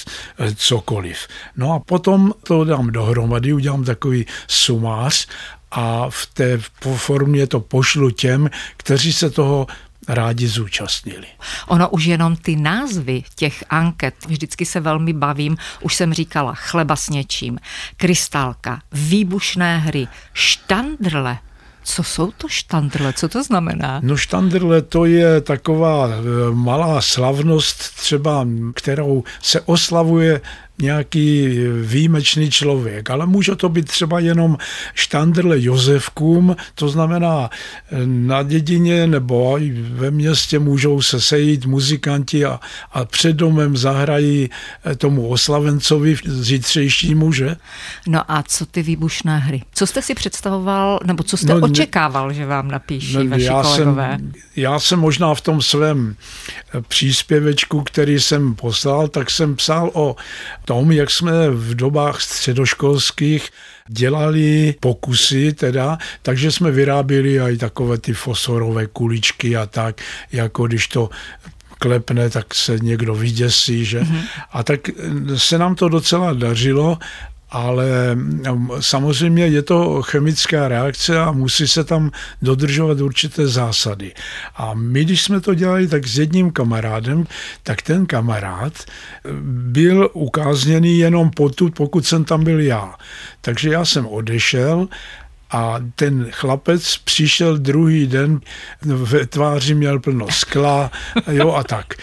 cokoliv. 0.55 1.17
No 1.57 1.73
a 1.73 1.79
potom 1.79 2.33
to 2.43 2.63
dám 2.63 2.91
dohromady, 2.91 3.53
udělám 3.53 3.83
takový 3.83 4.25
sumář 4.47 5.27
a 5.71 6.09
v 6.09 6.25
té 6.25 6.59
formě 6.95 7.47
to 7.47 7.59
pošlu 7.59 8.09
těm, 8.09 8.49
kteří 8.77 9.13
se 9.13 9.29
toho 9.29 9.67
rádi 10.07 10.47
zúčastnili. 10.47 11.27
Ono 11.67 11.89
už 11.89 12.05
jenom 12.05 12.35
ty 12.35 12.55
názvy 12.55 13.23
těch 13.35 13.63
anket, 13.69 14.15
vždycky 14.27 14.65
se 14.65 14.79
velmi 14.79 15.13
bavím, 15.13 15.57
už 15.81 15.95
jsem 15.95 16.13
říkala 16.13 16.53
chleba 16.55 16.95
s 16.95 17.09
něčím, 17.09 17.59
krystálka, 17.97 18.81
výbušné 18.91 19.77
hry, 19.77 20.07
štandrle, 20.33 21.37
co 21.83 22.03
jsou 22.03 22.31
to 22.31 22.47
štandrle? 22.47 23.13
Co 23.13 23.29
to 23.29 23.43
znamená? 23.43 23.99
No 24.03 24.17
štandrle 24.17 24.81
to 24.81 25.05
je 25.05 25.41
taková 25.41 26.09
eh, 26.09 26.21
malá 26.51 27.01
slavnost 27.01 27.95
třeba, 27.95 28.47
kterou 28.73 29.23
se 29.41 29.61
oslavuje 29.61 30.41
nějaký 30.81 31.57
výjimečný 31.81 32.51
člověk, 32.51 33.09
ale 33.09 33.25
může 33.25 33.55
to 33.55 33.69
být 33.69 33.85
třeba 33.85 34.19
jenom 34.19 34.57
štandrle 34.93 35.55
Josefkům, 35.59 36.55
to 36.75 36.89
znamená 36.89 37.49
na 38.05 38.43
dědině 38.43 39.07
nebo 39.07 39.59
i 39.59 39.71
ve 39.71 40.11
městě 40.11 40.59
můžou 40.59 41.01
se 41.01 41.21
sejít 41.21 41.65
muzikanti 41.65 42.45
a, 42.45 42.59
a 42.91 43.05
před 43.05 43.35
domem 43.35 43.77
zahrají 43.77 44.49
tomu 44.97 45.27
oslavencovi 45.27 46.15
zítřejšímu, 46.25 47.31
že? 47.31 47.55
No 48.07 48.31
a 48.31 48.43
co 48.43 48.65
ty 48.65 48.83
výbušné 48.83 49.37
hry? 49.37 49.61
Co 49.73 49.87
jste 49.87 50.01
si 50.01 50.15
představoval, 50.15 50.99
nebo 51.05 51.23
co 51.23 51.37
jste 51.37 51.53
no, 51.53 51.59
očekával, 51.59 52.33
že 52.33 52.45
vám 52.45 52.67
napíší 52.71 53.17
no, 53.17 53.27
vaši 53.27 53.43
já 53.43 53.61
kolegové? 53.61 54.17
Jsem, 54.19 54.31
já 54.55 54.79
jsem 54.79 54.99
možná 54.99 55.33
v 55.33 55.41
tom 55.41 55.61
svém 55.61 56.15
příspěvečku, 56.87 57.81
který 57.81 58.19
jsem 58.19 58.55
poslal, 58.55 59.07
tak 59.07 59.29
jsem 59.29 59.55
psal 59.55 59.91
o 59.93 60.15
tom, 60.67 60.91
jak 60.91 61.11
jsme 61.11 61.49
v 61.49 61.75
dobách 61.75 62.21
středoškolských 62.21 63.49
dělali 63.87 64.75
pokusy 64.79 65.53
teda, 65.53 65.97
takže 66.21 66.51
jsme 66.51 66.71
vyráběli 66.71 67.39
i 67.39 67.57
takové 67.57 67.97
ty 67.97 68.13
fosforové 68.13 68.87
kuličky 68.87 69.57
a 69.57 69.65
tak, 69.65 70.01
jako 70.31 70.67
když 70.67 70.87
to 70.87 71.09
klepne, 71.79 72.29
tak 72.29 72.53
se 72.53 72.79
někdo 72.79 73.15
vyděsí, 73.15 73.85
že? 73.85 74.01
Mm-hmm. 74.01 74.21
A 74.51 74.63
tak 74.63 74.79
se 75.35 75.57
nám 75.57 75.75
to 75.75 75.89
docela 75.89 76.33
dařilo 76.33 76.97
ale 77.49 78.15
mm, 78.15 78.69
samozřejmě 78.79 79.47
je 79.47 79.61
to 79.61 80.01
chemická 80.01 80.67
reakce 80.67 81.19
a 81.19 81.31
musí 81.31 81.67
se 81.67 81.83
tam 81.83 82.11
dodržovat 82.41 83.01
určité 83.01 83.47
zásady. 83.47 84.13
A 84.55 84.73
my, 84.73 85.05
když 85.05 85.23
jsme 85.23 85.41
to 85.41 85.53
dělali 85.53 85.87
tak 85.87 86.07
s 86.07 86.17
jedním 86.17 86.51
kamarádem, 86.51 87.27
tak 87.63 87.81
ten 87.81 88.05
kamarád 88.05 88.73
byl 89.51 90.09
ukázněný 90.13 90.97
jenom 90.97 91.29
potud, 91.29 91.75
pokud 91.75 92.05
jsem 92.05 92.23
tam 92.25 92.43
byl 92.43 92.59
já. 92.59 92.93
Takže 93.41 93.69
já 93.69 93.85
jsem 93.85 94.05
odešel 94.05 94.87
a 95.51 95.75
ten 95.95 96.27
chlapec 96.31 96.97
přišel 96.97 97.57
druhý 97.57 98.07
den, 98.07 98.39
ve 98.81 99.25
tváři 99.25 99.73
měl 99.73 99.99
plno 99.99 100.27
skla, 100.29 100.91
jo 101.31 101.53
a 101.53 101.63
tak. 101.63 101.93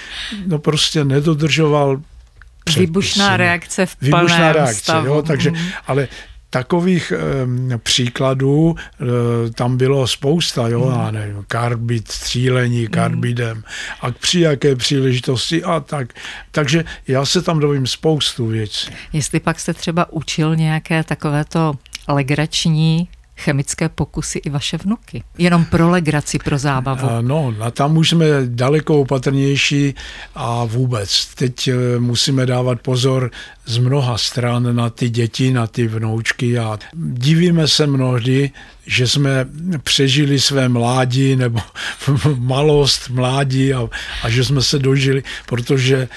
No 0.47 0.59
prostě 0.59 1.05
nedodržoval 1.05 2.01
předpisy. 2.65 2.87
Výbušná 2.87 3.37
reakce 3.37 3.87
v 3.87 3.97
plném 3.97 4.21
Výbušná 4.21 4.53
reakce, 4.53 4.75
stavu. 4.75 5.07
Jo, 5.07 5.23
takže, 5.23 5.51
mm. 5.51 5.59
ale 5.87 6.09
takových 6.51 7.13
e, 7.73 7.79
příkladů 7.79 8.75
e, 8.77 9.51
tam 9.51 9.77
bylo 9.77 10.07
spousta, 10.07 10.69
jo, 10.69 10.85
mm. 10.85 11.01
já 11.01 11.11
nevím, 11.11 11.45
karbid, 11.49 12.11
střílení 12.11 12.83
mhm. 12.83 12.91
karbidem 12.91 13.65
a 14.01 14.11
při 14.11 14.41
jaké 14.41 14.77
příležitosti 14.77 15.63
a 15.65 15.81
tak. 15.81 16.13
Takže 16.51 16.85
já 17.09 17.25
se 17.25 17.43
tam 17.43 17.61
dovím 17.61 17.87
spoustu 17.87 18.47
věcí. 18.47 18.91
Jestli 19.13 19.41
pak 19.41 19.61
jste 19.61 19.75
třeba 19.75 20.13
učil 20.13 20.57
nějaké 20.57 21.05
takovéto 21.05 21.75
legrační 22.09 23.09
chemické 23.37 23.89
pokusy 23.89 24.39
i 24.39 24.51
vaše 24.51 24.77
vnuky. 24.77 25.23
Jenom 25.39 25.65
pro 25.65 25.91
legraci, 25.91 26.39
pro 26.39 26.59
zábavu. 26.59 27.09
No, 27.21 27.55
a 27.61 27.71
tam 27.71 27.97
už 27.97 28.11
jsme 28.11 28.27
daleko 28.47 29.01
opatrnější 29.01 29.95
a 30.35 30.65
vůbec. 30.65 31.27
Teď 31.35 31.69
eh, 31.69 31.99
musíme 31.99 32.47
dávat 32.47 32.81
pozor 32.81 33.31
z 33.67 33.79
mnoha 33.79 34.19
stran 34.19 34.77
na 34.77 34.91
ty 34.91 35.11
děti, 35.11 35.53
na 35.53 35.67
ty 35.67 35.87
vnoučky 35.87 36.59
a 36.59 36.79
divíme 36.95 37.69
se 37.69 37.87
mnohdy, 37.87 38.51
že 38.87 39.09
jsme 39.09 39.47
přežili 39.83 40.41
své 40.41 40.69
mládí 40.69 41.37
nebo 41.37 41.61
malost 42.39 43.09
mládí 43.09 43.75
a, 43.75 43.89
a 44.23 44.31
že 44.31 44.45
jsme 44.45 44.63
se 44.63 44.79
dožili, 44.79 45.23
protože 45.47 45.97
e, 45.97 46.09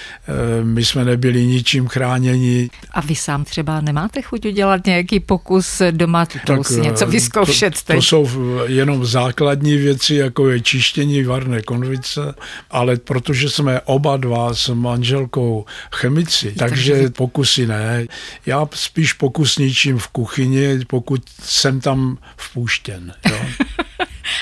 my 0.64 0.86
jsme 0.86 1.06
nebyli 1.06 1.46
ničím 1.46 1.88
chráněni. 1.88 2.70
A 2.92 3.02
vy 3.02 3.16
sám 3.16 3.44
třeba 3.44 3.82
nemáte 3.82 4.22
chuť 4.22 4.46
udělat 4.46 4.86
nějaký 4.86 5.20
pokus 5.20 5.82
doma, 5.92 6.26
tak, 6.26 6.70
něco 6.70 7.06
eh, 7.07 7.07
vyzkoušet 7.08 7.84
to, 7.84 7.94
to 7.94 8.02
jsou 8.02 8.30
jenom 8.66 9.06
základní 9.06 9.78
věci, 9.78 10.16
jako 10.16 10.50
je 10.50 10.62
čištění 10.62 11.24
varné 11.24 11.62
konvice, 11.62 12.36
ale 12.72 12.98
protože 12.98 13.50
jsme 13.50 13.82
oba 13.82 14.18
dva 14.18 14.54
s 14.54 14.70
manželkou 14.74 15.66
chemici, 15.96 16.52
takže, 16.52 17.10
pokusy 17.10 17.68
ne. 17.68 18.06
Já 18.46 18.70
spíš 18.74 19.14
pokusničím 19.14 19.98
v 19.98 20.08
kuchyni, 20.08 20.80
pokud 20.88 21.22
jsem 21.44 21.82
tam 21.82 22.18
vpuštěn. 22.38 23.14
Jo? 23.30 23.38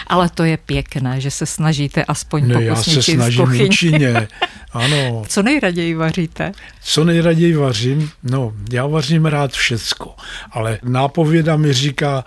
Ale 0.07 0.29
to 0.29 0.43
je 0.43 0.57
pěkné, 0.57 1.21
že 1.21 1.31
se 1.31 1.45
snažíte 1.45 2.03
aspoň 2.03 2.47
no, 2.47 2.59
já 2.59 2.75
se 2.75 3.03
snažím 3.03 3.61
účinně. 3.61 4.27
Ano. 4.75 5.23
Co 5.27 5.43
nejraději 5.43 5.95
vaříte? 5.95 6.51
Co 6.83 7.03
nejraději 7.03 7.55
vařím? 7.55 8.09
No, 8.23 8.53
já 8.71 8.87
vařím 8.87 9.25
rád 9.25 9.51
všecko, 9.51 10.15
ale 10.51 10.79
nápověda 10.83 11.55
mi 11.57 11.73
říká 11.73 12.23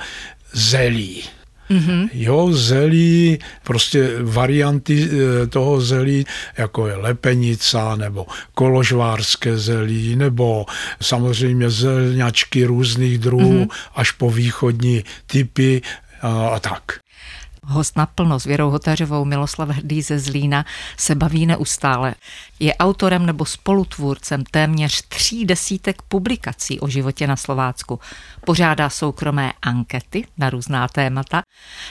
zelí. 0.53 1.23
Mm-hmm. 1.71 2.09
Jo, 2.13 2.49
zelí, 2.53 3.39
prostě 3.65 4.11
varianty 4.23 5.09
eh, 5.11 5.47
toho 5.47 5.81
zelí, 5.81 6.25
jako 6.57 6.87
je 6.87 6.97
lepenica, 6.97 7.97
nebo 7.97 8.27
koložvárské 8.55 9.59
zelí, 9.59 10.17
nebo 10.17 10.67
samozřejmě 11.01 11.71
zelňačky 11.71 12.65
různých 12.65 13.19
druhů, 13.19 13.65
mm-hmm. 13.65 13.69
až 13.95 14.11
po 14.11 14.31
východní 14.31 15.05
typy 15.27 15.83
a, 16.23 16.49
a 16.49 16.59
tak 16.61 16.83
host 17.69 17.97
naplno 17.97 18.41
s 18.41 18.45
Věrou 18.45 18.71
Hotařovou, 18.71 19.25
Miloslav 19.25 19.69
Hrdý 19.69 20.03
ze 20.03 20.19
Zlína, 20.19 20.65
se 20.97 21.15
baví 21.15 21.47
neustále. 21.47 22.15
Je 22.61 22.75
autorem 22.75 23.27
nebo 23.27 23.45
spolutvůrcem 23.45 24.45
téměř 24.45 25.03
tří 25.09 25.45
desítek 25.45 26.03
publikací 26.03 26.81
o 26.81 26.89
životě 26.89 27.27
na 27.27 27.37
Slovácku. 27.37 28.01
Pořádá 28.45 28.91
soukromé 28.91 29.53
ankety 29.63 30.27
na 30.39 30.51
různá 30.51 30.89
témata. 30.89 31.43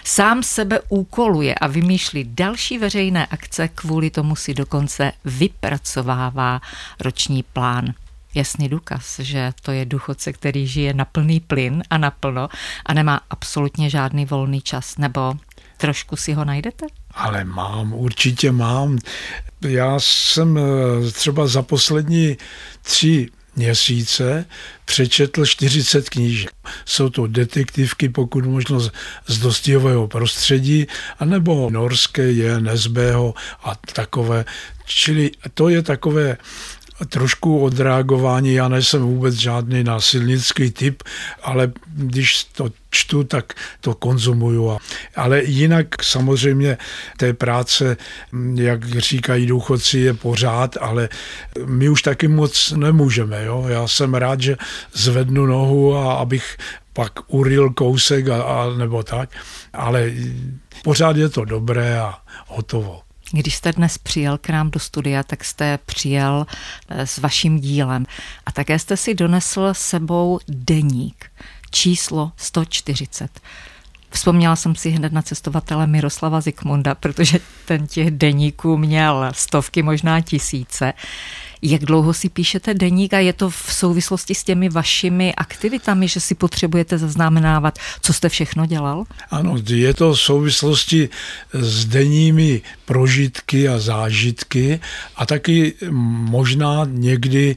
Sám 0.03 0.43
sebe 0.43 0.79
úkoluje 0.89 1.55
a 1.55 1.67
vymýšlí 1.67 2.23
další 2.23 2.77
veřejné 2.77 3.25
akce, 3.25 3.67
kvůli 3.67 4.09
tomu 4.09 4.35
si 4.35 4.53
dokonce 4.53 5.11
vypracovává 5.25 6.61
roční 6.99 7.43
plán 7.43 7.93
jasný 8.35 8.69
důkaz, 8.69 9.19
že 9.19 9.51
to 9.61 9.71
je 9.71 9.85
důchodce, 9.85 10.33
který 10.33 10.67
žije 10.67 10.93
na 10.93 11.05
plný 11.05 11.39
plyn 11.39 11.83
a 11.89 11.97
naplno 11.97 12.49
a 12.85 12.93
nemá 12.93 13.21
absolutně 13.29 13.89
žádný 13.89 14.25
volný 14.25 14.61
čas, 14.61 14.97
nebo 14.97 15.33
Trošku 15.77 16.15
si 16.15 16.33
ho 16.33 16.45
najdete? 16.45 16.85
Ale 17.11 17.43
mám, 17.43 17.93
určitě 17.93 18.51
mám. 18.51 18.97
Já 19.61 19.95
jsem 19.99 20.57
eh, 20.57 21.11
třeba 21.11 21.47
za 21.47 21.61
poslední 21.61 22.37
tři 22.81 23.29
měsíce 23.55 24.45
přečetl 24.85 25.45
40 25.45 26.09
knížek. 26.09 26.51
Jsou 26.85 27.09
to 27.09 27.27
detektivky, 27.27 28.09
pokud 28.09 28.45
možno 28.45 28.79
z 29.27 29.39
dostijového 29.39 30.07
prostředí, 30.07 30.87
anebo 31.19 31.69
norské 31.69 32.31
je 32.31 32.59
Nezbého 32.61 33.33
a 33.63 33.75
takové. 33.93 34.45
Čili 34.85 35.31
to 35.53 35.69
je 35.69 35.83
takové 35.83 36.37
trošku 37.05 37.59
odreagování. 37.59 38.53
Já 38.53 38.67
nejsem 38.67 39.01
vůbec 39.01 39.35
žádný 39.35 39.83
násilnický 39.83 40.71
typ, 40.71 41.03
ale 41.43 41.71
když 41.95 42.43
to 42.43 42.69
čtu, 42.89 43.23
tak 43.23 43.53
to 43.81 43.95
konzumuju. 43.95 44.77
Ale 45.15 45.43
jinak 45.43 46.03
samozřejmě 46.03 46.77
té 47.17 47.33
práce, 47.33 47.97
jak 48.55 48.85
říkají 48.85 49.45
důchodci, 49.45 49.99
je 49.99 50.13
pořád, 50.13 50.77
ale 50.81 51.09
my 51.65 51.89
už 51.89 52.01
taky 52.01 52.27
moc 52.27 52.71
nemůžeme. 52.71 53.45
Jo? 53.45 53.65
Já 53.67 53.87
jsem 53.87 54.13
rád, 54.13 54.41
že 54.41 54.57
zvednu 54.93 55.45
nohu 55.45 55.97
a 55.97 56.13
abych 56.13 56.57
pak 56.93 57.11
uril 57.27 57.69
kousek 57.69 58.27
a, 58.27 58.43
a 58.43 58.69
nebo 58.77 59.03
tak, 59.03 59.29
ale 59.73 60.11
pořád 60.83 61.17
je 61.17 61.29
to 61.29 61.45
dobré 61.45 61.99
a 61.99 62.17
hotovo. 62.47 63.06
Když 63.31 63.55
jste 63.55 63.71
dnes 63.71 63.97
přijel 63.97 64.37
k 64.37 64.49
nám 64.49 64.71
do 64.71 64.79
studia, 64.79 65.23
tak 65.23 65.45
jste 65.45 65.79
přijel 65.85 66.47
eh, 66.89 67.07
s 67.07 67.17
vaším 67.17 67.59
dílem 67.59 68.05
a 68.45 68.51
také 68.51 68.79
jste 68.79 68.97
si 68.97 69.15
donesl 69.15 69.69
sebou 69.71 70.39
deník, 70.47 71.31
číslo 71.71 72.31
140. 72.37 73.41
Vzpomněla 74.09 74.55
jsem 74.55 74.75
si 74.75 74.89
hned 74.89 75.13
na 75.13 75.21
cestovatele 75.21 75.87
Miroslava 75.87 76.41
Zikmunda, 76.41 76.95
protože 76.95 77.39
ten 77.65 77.87
těch 77.87 78.11
deníků 78.11 78.77
měl 78.77 79.29
stovky, 79.31 79.83
možná 79.83 80.21
tisíce. 80.21 80.93
Jak 81.61 81.81
dlouho 81.81 82.13
si 82.13 82.29
píšete 82.29 82.73
deník 82.73 83.13
a 83.13 83.19
je 83.19 83.33
to 83.33 83.49
v 83.49 83.67
souvislosti 83.69 84.35
s 84.35 84.43
těmi 84.43 84.69
vašimi 84.69 85.35
aktivitami, 85.35 86.07
že 86.07 86.19
si 86.19 86.35
potřebujete 86.35 86.97
zaznamenávat, 86.97 87.79
co 88.01 88.13
jste 88.13 88.29
všechno 88.29 88.65
dělal? 88.65 89.03
Ano, 89.31 89.55
je 89.69 89.93
to 89.93 90.13
v 90.13 90.19
souvislosti 90.21 91.09
s 91.53 91.85
denními 91.85 92.61
prožitky 92.85 93.67
a 93.67 93.79
zážitky 93.79 94.79
a 95.15 95.25
taky 95.25 95.73
možná 95.91 96.87
někdy 96.89 97.55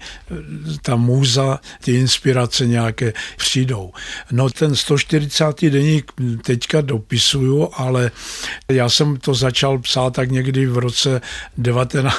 ta 0.82 0.96
můza, 0.96 1.60
ty 1.84 1.92
inspirace 1.92 2.66
nějaké 2.66 3.12
přijdou. 3.36 3.92
No 4.32 4.50
ten 4.50 4.76
140. 4.76 5.44
deník 5.60 6.12
teďka 6.42 6.80
dopisuju, 6.80 7.68
ale 7.72 8.10
já 8.68 8.88
jsem 8.88 9.16
to 9.16 9.34
začal 9.34 9.78
psát 9.78 10.14
tak 10.14 10.30
někdy 10.30 10.66
v 10.66 10.78
roce 10.78 11.20
19, 11.58 12.16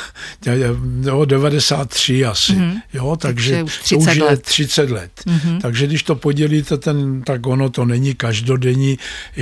90 1.25 1.91
53 1.91 2.25
asi, 2.25 2.53
mm-hmm. 2.53 2.81
jo, 2.93 3.15
takže, 3.15 3.51
takže 3.51 3.63
už 3.63 3.77
30 3.77 3.95
to 3.95 3.99
už 3.99 4.17
let. 4.17 4.29
je 4.29 4.37
30 4.37 4.89
let. 4.89 5.11
Mm-hmm. 5.25 5.61
Takže 5.61 5.87
když 5.87 6.03
to 6.03 6.15
podělíte, 6.15 6.77
ten, 6.77 7.21
tak 7.21 7.47
ono 7.47 7.69
to 7.69 7.85
není 7.85 8.15
každodenní 8.15 8.99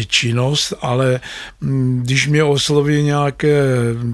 činnost, 0.07 0.73
ale 0.81 1.19
mm, 1.61 2.01
když 2.03 2.27
mě 2.27 2.43
osloví 2.43 3.03
nějaké 3.03 3.63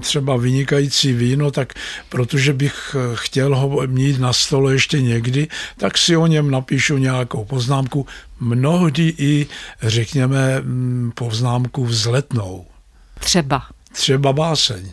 třeba 0.00 0.36
vynikající 0.36 1.12
víno, 1.12 1.50
tak 1.50 1.74
protože 2.08 2.52
bych 2.52 2.96
chtěl 3.14 3.56
ho 3.56 3.86
mít 3.86 4.20
na 4.20 4.32
stole 4.32 4.72
ještě 4.72 5.02
někdy, 5.02 5.48
tak 5.76 5.98
si 5.98 6.16
o 6.16 6.26
něm 6.26 6.50
napíšu 6.50 6.98
nějakou 6.98 7.44
poznámku, 7.44 8.06
mnohdy 8.40 9.14
i 9.18 9.46
řekněme 9.82 10.60
mm, 10.60 11.12
poznámku 11.14 11.84
vzletnou. 11.84 12.66
Třeba. 13.20 13.62
Třeba 13.92 14.32
báseň. 14.32 14.90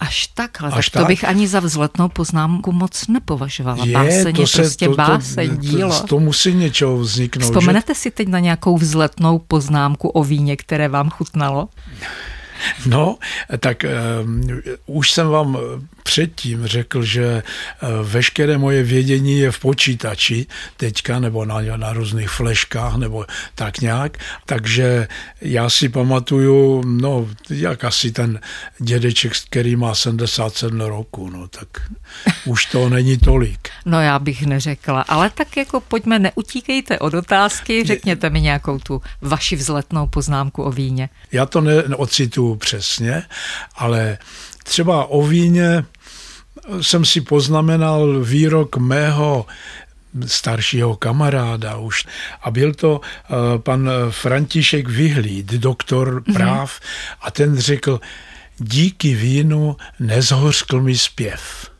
Až 0.00 0.26
takhle, 0.26 0.70
Až 0.70 0.90
tak 0.90 0.92
to 0.92 0.98
tak? 0.98 1.08
bych 1.08 1.24
ani 1.24 1.48
za 1.48 1.60
vzletnou 1.60 2.08
poznámku 2.08 2.72
moc 2.72 3.06
nepovažovala. 3.08 3.84
Je, 3.84 3.92
báseň 3.92 4.34
to 4.34 4.40
je 4.40 4.46
se, 4.46 4.58
prostě 4.58 4.88
to, 4.88 4.94
báseň, 4.94 5.50
to, 5.50 5.56
dílo. 5.56 6.00
To, 6.00 6.06
to 6.06 6.18
musí 6.18 6.54
něčeho 6.54 6.98
vzniknout. 6.98 7.44
Vzpomenete 7.44 7.94
že? 7.94 8.00
si 8.00 8.10
teď 8.10 8.28
na 8.28 8.38
nějakou 8.38 8.78
vzletnou 8.78 9.38
poznámku 9.38 10.08
o 10.08 10.24
víně, 10.24 10.56
které 10.56 10.88
vám 10.88 11.10
chutnalo? 11.10 11.68
No, 12.86 13.16
tak 13.60 13.84
um, 14.24 14.42
už 14.86 15.10
jsem 15.10 15.28
vám 15.28 15.58
předtím 16.06 16.66
řekl, 16.66 17.02
že 17.02 17.42
uh, 17.42 17.88
veškeré 18.06 18.58
moje 18.58 18.82
vědění 18.82 19.38
je 19.38 19.50
v 19.50 19.58
počítači 19.58 20.46
teďka, 20.76 21.18
nebo 21.18 21.44
na, 21.44 21.58
na 21.76 21.92
různých 21.92 22.30
fleškách, 22.30 22.96
nebo 22.96 23.26
tak 23.54 23.80
nějak. 23.80 24.18
Takže 24.46 25.08
já 25.40 25.70
si 25.70 25.88
pamatuju, 25.88 26.82
no, 26.86 27.26
jak 27.50 27.84
asi 27.84 28.12
ten 28.12 28.40
dědeček, 28.78 29.32
který 29.50 29.76
má 29.76 29.94
77 29.94 30.80
roku, 30.80 31.30
no, 31.30 31.48
tak 31.48 31.68
už 32.44 32.66
to 32.66 32.88
není 32.88 33.18
tolik. 33.18 33.68
No, 33.84 34.00
já 34.00 34.18
bych 34.18 34.46
neřekla, 34.46 35.02
ale 35.02 35.30
tak 35.30 35.56
jako 35.56 35.80
pojďme, 35.80 36.18
neutíkejte 36.18 36.98
od 36.98 37.14
otázky, 37.14 37.84
řekněte 37.84 38.30
mi 38.30 38.40
nějakou 38.40 38.78
tu 38.78 39.02
vaši 39.20 39.56
vzletnou 39.56 40.06
poznámku 40.06 40.62
o 40.62 40.70
víně. 40.70 41.08
Já 41.32 41.46
to 41.46 41.60
neocituju 41.60 42.56
přesně, 42.56 43.22
ale 43.76 44.18
třeba 44.64 45.06
o 45.06 45.26
víně 45.26 45.84
jsem 46.80 47.04
si 47.04 47.20
poznamenal 47.20 48.20
výrok 48.20 48.76
mého 48.76 49.46
staršího 50.26 50.96
kamaráda 50.96 51.76
už. 51.76 52.06
A 52.42 52.50
byl 52.50 52.74
to 52.74 53.00
uh, 53.00 53.36
pan 53.58 53.90
František 54.10 54.88
Vyhlíd, 54.88 55.46
doktor 55.46 56.22
mhm. 56.26 56.34
práv, 56.34 56.80
mm-hmm. 56.80 57.16
a 57.20 57.30
ten 57.30 57.58
řekl, 57.58 58.00
díky 58.58 59.14
vínu 59.14 59.76
nezhořkl 60.00 60.80
mi 60.80 60.98
zpěv. 60.98 61.70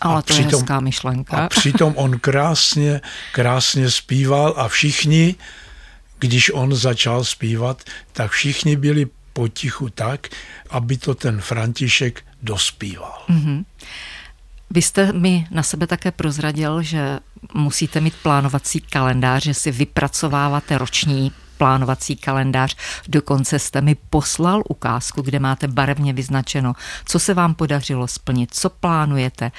Ale 0.00 0.18
a 0.18 0.22
to 0.22 0.34
přitom, 0.34 0.50
je 0.50 0.56
hezká 0.56 0.80
myšlenka. 0.80 1.36
A 1.36 1.48
přitom 1.48 1.94
on 1.96 2.18
krásně, 2.18 3.00
krásně 3.32 3.90
zpíval 3.90 4.54
a 4.56 4.68
všichni, 4.68 5.34
když 6.18 6.50
on 6.50 6.74
začal 6.74 7.24
zpívat, 7.24 7.82
tak 8.12 8.30
všichni 8.30 8.76
byli 8.76 9.06
potichu 9.32 9.88
tak, 9.88 10.28
aby 10.70 10.96
to 10.96 11.14
ten 11.14 11.40
František 11.40 12.24
dospíval. 12.42 13.24
Mm-hmm. 13.28 13.64
Vy 14.70 14.82
jste 14.82 15.12
mi 15.12 15.46
na 15.50 15.62
sebe 15.62 15.86
také 15.86 16.10
prozradil, 16.10 16.82
že 16.82 17.18
musíte 17.54 18.00
mít 18.00 18.14
plánovací 18.22 18.80
kalendář, 18.80 19.42
že 19.42 19.54
si 19.54 19.70
vypracováváte 19.70 20.78
roční 20.78 21.32
plánovací 21.58 22.16
kalendář. 22.16 22.76
Dokonce 23.08 23.58
jste 23.58 23.80
mi 23.80 23.94
poslal 23.94 24.62
ukázku, 24.68 25.22
kde 25.22 25.38
máte 25.38 25.68
barevně 25.68 26.12
vyznačeno, 26.12 26.72
co 27.06 27.18
se 27.18 27.34
vám 27.34 27.54
podařilo 27.54 28.08
splnit, 28.08 28.54
co 28.54 28.70
plánujete. 28.70 29.52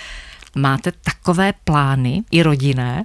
Máte 0.56 0.92
takové 0.92 1.54
plány 1.64 2.24
i 2.32 2.44
rodinné? 2.44 3.04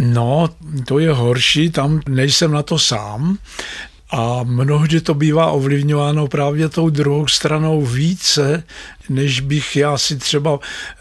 No, 0.00 0.48
to 0.86 0.98
je 0.98 1.12
horší, 1.12 1.70
tam 1.70 2.00
nejsem 2.08 2.52
na 2.52 2.62
to 2.62 2.78
sám. 2.78 3.38
A 4.10 4.40
mnohdy 4.44 5.00
to 5.00 5.14
bývá 5.14 5.50
ovlivňováno 5.50 6.26
právě 6.28 6.68
tou 6.68 6.90
druhou 6.90 7.26
stranou 7.26 7.82
více, 7.82 8.64
než 9.08 9.40
bych 9.40 9.76
já 9.76 9.98
si 9.98 10.16
třeba 10.16 10.58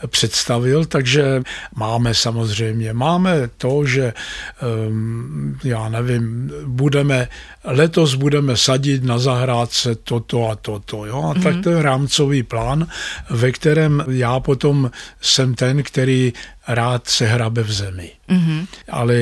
představil, 0.07 0.85
takže 0.85 1.43
máme 1.75 2.13
samozřejmě, 2.13 2.93
máme 2.93 3.49
to, 3.57 3.85
že 3.85 4.13
ehm, 4.61 5.59
já 5.63 5.89
nevím, 5.89 6.51
budeme, 6.65 7.27
letos 7.63 8.15
budeme 8.15 8.57
sadit 8.57 9.03
na 9.03 9.19
zahrádce 9.19 9.95
toto 9.95 10.49
a 10.49 10.55
toto, 10.55 11.05
jo, 11.05 11.23
a 11.23 11.33
mm-hmm. 11.33 11.43
tak 11.43 11.53
mhm. 11.53 11.63
to 11.63 11.69
je 11.69 11.81
rámcový 11.81 12.43
plán, 12.43 12.87
ve 13.29 13.51
kterém 13.51 14.03
já 14.07 14.39
potom 14.39 14.91
jsem 15.21 15.55
ten, 15.55 15.83
který 15.83 16.33
rád 16.67 17.07
se 17.07 17.25
hrabe 17.25 17.63
v 17.63 17.71
zemi. 17.71 18.11
Mm-hmm. 18.29 18.67
Ale 18.89 19.15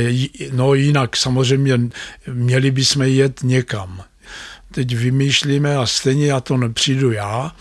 no 0.52 0.74
jinak 0.74 1.18
samozřejmě 1.18 1.80
měli 2.28 2.72
bychom 2.72 3.02
jet 3.02 3.40
někam. 3.44 4.04
Teď 4.72 4.96
vymýšlíme 4.96 5.78
a 5.78 5.86
stejně 5.86 6.28
já 6.28 6.40
to 6.40 6.58
nepřijdu 6.58 7.12
já, 7.12 7.52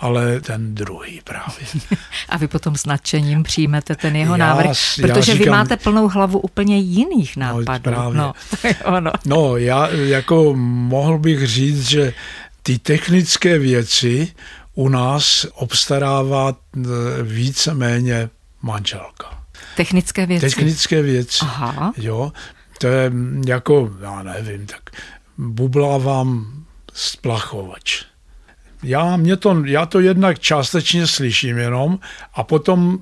ale 0.00 0.40
ten 0.40 0.74
druhý 0.74 1.20
právě. 1.24 1.66
A 2.28 2.36
vy 2.36 2.48
potom 2.48 2.76
s 2.76 2.86
nadšením 2.86 3.42
přijmete 3.42 3.96
ten 3.96 4.16
jeho 4.16 4.34
já, 4.34 4.36
návrh, 4.36 4.76
protože 5.00 5.32
říkám, 5.32 5.44
vy 5.44 5.50
máte 5.50 5.76
plnou 5.76 6.08
hlavu 6.08 6.38
úplně 6.38 6.78
jiných 6.78 7.36
no, 7.36 7.46
nápadů. 7.46 7.90
No, 7.90 7.94
právě. 7.94 8.18
No, 8.18 8.34
ono. 8.96 9.10
no, 9.24 9.56
já 9.56 9.88
jako 9.88 10.54
mohl 10.56 11.18
bych 11.18 11.46
říct, 11.46 11.88
že 11.88 12.12
ty 12.62 12.78
technické 12.78 13.58
věci 13.58 14.32
u 14.74 14.88
nás 14.88 15.46
obstarává 15.54 16.48
e, 16.50 16.78
víceméně 17.22 18.30
manželka. 18.62 19.42
Technické 19.76 20.26
věci? 20.26 20.46
Technické 20.46 21.02
věci, 21.02 21.38
Aha. 21.42 21.92
jo. 21.96 22.32
To 22.78 22.86
je 22.86 23.12
jako, 23.46 23.90
já 24.02 24.22
nevím, 24.22 24.66
tak 24.66 24.90
bublávám 25.38 26.46
splachovač. 26.92 28.04
Já, 28.82 29.16
mě 29.16 29.36
to, 29.36 29.62
já 29.64 29.86
to 29.86 30.00
jednak 30.00 30.38
částečně 30.38 31.06
slyším 31.06 31.58
jenom 31.58 31.98
a 32.34 32.42
potom 32.42 32.98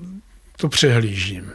to 0.57 0.69
přehlížím. 0.69 1.51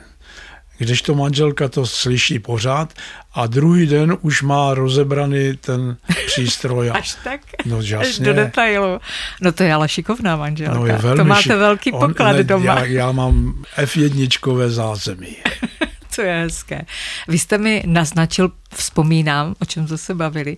Když 0.78 1.02
to 1.02 1.14
manželka 1.14 1.68
to 1.68 1.86
slyší 1.86 2.38
pořád 2.38 2.92
a 3.34 3.46
druhý 3.46 3.86
den 3.86 4.16
už 4.20 4.42
má 4.42 4.74
rozebraný 4.74 5.56
ten 5.56 5.96
přístroj. 6.26 6.90
Až 6.90 7.16
tak? 7.24 7.40
No 7.66 7.76
jasně. 7.76 7.96
Až 7.96 8.18
do 8.18 8.32
detailu. 8.32 9.00
No 9.40 9.52
to 9.52 9.62
je 9.62 9.74
ale 9.74 9.88
šikovná 9.88 10.36
manželka. 10.36 10.74
No 10.78 10.86
je 10.86 10.92
velmi 10.92 11.16
to 11.16 11.24
máte 11.24 11.56
velký 11.56 11.92
poklad 11.92 12.30
On, 12.30 12.36
ne, 12.36 12.44
doma. 12.44 12.64
Já, 12.64 12.84
já 12.84 13.12
mám 13.12 13.64
F1 13.78 14.68
zázemí. 14.68 15.36
to 16.20 16.26
je 16.26 16.42
hezké. 16.42 16.84
Vy 17.28 17.38
jste 17.38 17.58
mi 17.58 17.82
naznačil, 17.86 18.52
vzpomínám, 18.74 19.54
o 19.58 19.64
čem 19.64 19.86
jsme 19.86 19.98
se 19.98 20.14
bavili, 20.14 20.56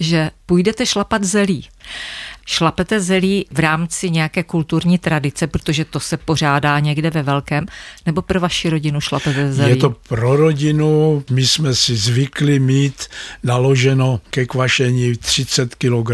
že 0.00 0.30
půjdete 0.46 0.86
šlapat 0.86 1.24
zelí. 1.24 1.68
Šlapete 2.46 3.00
zelí 3.00 3.46
v 3.50 3.58
rámci 3.58 4.10
nějaké 4.10 4.42
kulturní 4.42 4.98
tradice, 4.98 5.46
protože 5.46 5.84
to 5.84 6.00
se 6.00 6.16
pořádá 6.16 6.78
někde 6.78 7.10
ve 7.10 7.22
velkém, 7.22 7.66
nebo 8.06 8.22
pro 8.22 8.40
vaši 8.40 8.70
rodinu 8.70 9.00
šlapete 9.00 9.52
zelí? 9.52 9.70
Je 9.70 9.76
to 9.76 9.90
pro 9.90 10.36
rodinu, 10.36 11.24
my 11.30 11.46
jsme 11.46 11.74
si 11.74 11.96
zvykli 11.96 12.58
mít 12.58 13.06
naloženo 13.42 14.20
ke 14.30 14.46
kvašení 14.46 15.16
30 15.16 15.74
kg 15.74 16.10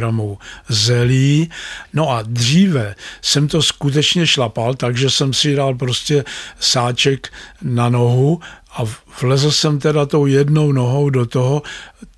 zelí. 0.69 1.51
No 1.93 2.11
a 2.11 2.23
dříve 2.23 2.95
jsem 3.23 3.49
to 3.49 3.63
skutečně 3.63 4.27
šlapal, 4.27 4.75
takže 4.75 5.11
jsem 5.11 5.33
si 5.33 5.55
dal 5.55 5.75
prostě 5.75 6.25
sáček 6.61 7.33
na 7.63 7.89
nohu 7.89 8.41
a 8.77 8.83
vlezl 9.21 9.51
jsem 9.51 9.79
teda 9.79 10.07
tou 10.07 10.27
jednou 10.27 10.73
nohou 10.73 11.11
do 11.11 11.27
toho, 11.27 11.63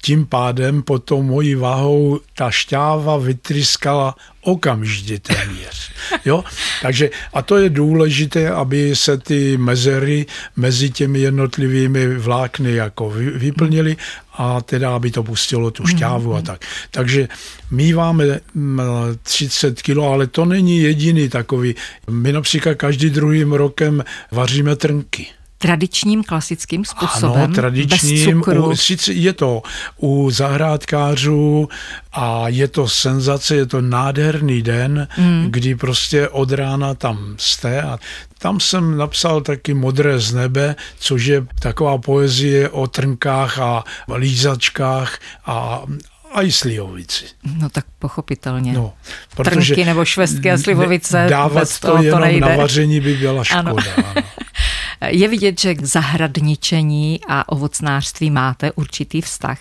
tím 0.02 0.26
pádem 0.26 0.82
pod 0.82 1.04
tou 1.04 1.22
mojí 1.22 1.54
váhou 1.54 2.20
ta 2.34 2.50
šťáva 2.50 3.16
vytryskala 3.16 4.14
okamžitě 4.42 5.18
téměř. 5.18 5.90
Jo? 6.24 6.44
Takže 6.82 7.10
a 7.32 7.42
to 7.42 7.56
je 7.56 7.70
důležité, 7.70 8.50
aby 8.50 8.96
se 8.96 9.18
ty 9.18 9.56
mezery 9.56 10.26
mezi 10.56 10.90
těmi 10.90 11.20
jednotlivými 11.20 12.14
vlákny 12.14 12.72
jako 12.72 13.10
vyplnily 13.34 13.96
a 14.34 14.60
teda, 14.60 14.94
aby 14.96 15.10
to 15.10 15.22
pustilo 15.22 15.70
tu 15.70 15.86
šťávu 15.86 16.34
a 16.34 16.36
mhm. 16.36 16.46
tak. 16.46 16.64
Takže 16.90 17.28
míváme 17.70 18.40
30 19.22 19.82
kg, 19.82 19.98
ale 19.98 20.26
to 20.26 20.44
není 20.44 20.78
jediný 20.78 21.28
takový. 21.28 21.74
My 22.10 22.32
například 22.32 22.74
každý 22.74 23.10
druhým 23.10 23.52
rokem 23.52 24.04
vaříme 24.32 24.76
trnky 24.76 25.26
tradičním 25.62 26.25
klasickým 26.25 26.85
způsobem, 26.85 27.42
ano, 27.42 27.55
tradičním, 27.55 28.16
bez 28.16 28.35
cukru. 28.35 28.70
U, 28.70 28.77
sice 28.77 29.12
je 29.12 29.33
to 29.33 29.62
u 29.96 30.31
zahrádkářů 30.31 31.68
a 32.12 32.49
je 32.49 32.68
to 32.68 32.88
senzace, 32.88 33.57
je 33.57 33.66
to 33.66 33.81
nádherný 33.81 34.62
den, 34.62 35.09
mm. 35.18 35.46
kdy 35.51 35.75
prostě 35.75 36.29
od 36.29 36.53
rána 36.53 36.94
tam 36.94 37.35
jste 37.38 37.83
a 37.83 37.99
tam 38.38 38.61
jsem 38.61 38.96
napsal 38.96 39.40
taky 39.40 39.75
Modré 39.75 40.18
z 40.18 40.35
nebe, 40.35 40.77
což 40.99 41.25
je 41.25 41.46
taková 41.59 41.99
poezie 41.99 42.68
o 42.68 42.87
trnkách 42.87 43.59
a 43.59 43.85
lízačkách 44.16 45.18
a, 45.46 45.83
a 46.33 46.42
i 46.42 46.53
slivovici. 46.53 47.25
No 47.59 47.70
tak 47.70 47.85
pochopitelně. 47.99 48.73
No, 48.73 48.92
Trnky 49.44 49.85
nebo 49.85 50.05
švestky 50.05 50.51
a 50.51 50.59
slivovice. 50.59 51.27
Dávat 51.31 51.81
to 51.81 52.03
jenom 52.03 52.20
to 52.20 52.25
nejde. 52.25 52.46
na 52.46 52.57
vaření 52.57 53.01
by 53.01 53.16
byla 53.16 53.44
škoda. 53.44 53.61
Ano. 53.61 53.77
ano. 53.96 54.23
Je 55.06 55.28
vidět, 55.28 55.60
že 55.60 55.74
k 55.74 55.84
zahradničení 55.84 57.20
a 57.28 57.48
ovocnářství 57.48 58.30
máte 58.30 58.72
určitý 58.72 59.20
vztah. 59.20 59.58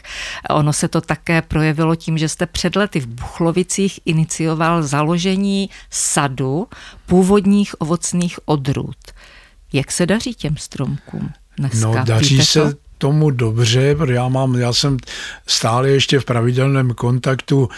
Ono 0.50 0.74
se 0.74 0.88
to 0.88 1.02
také 1.02 1.42
projevilo 1.42 1.96
tím, 1.96 2.18
že 2.18 2.30
jste 2.30 2.46
před 2.46 2.76
lety 2.76 3.00
v 3.00 3.08
Buchlovicích 3.08 4.00
inicioval 4.06 4.84
založení 4.84 5.70
sadu 5.90 6.68
původních 7.06 7.82
ovocných 7.82 8.40
odrůd. 8.46 8.98
Jak 9.74 9.92
se 9.92 10.06
daří 10.06 10.34
těm 10.34 10.58
stromkům 10.58 11.30
dneska? 11.58 11.88
No, 11.88 12.04
daří 12.06 12.36
Víte 12.36 12.46
se 12.46 12.72
to? 12.72 12.78
tomu 12.98 13.30
dobře, 13.30 13.96
protože 13.96 14.14
já, 14.14 14.28
mám, 14.28 14.56
já 14.56 14.74
jsem 14.74 14.98
stále 15.48 15.90
ještě 15.90 16.20
v 16.20 16.26
pravidelném 16.26 16.94
kontaktu 16.94 17.70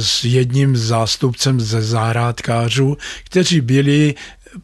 s 0.00 0.24
jedním 0.24 0.76
zástupcem 0.76 1.60
ze 1.60 1.82
zahrádkářů, 1.82 2.96
kteří 3.24 3.60
byli 3.60 4.14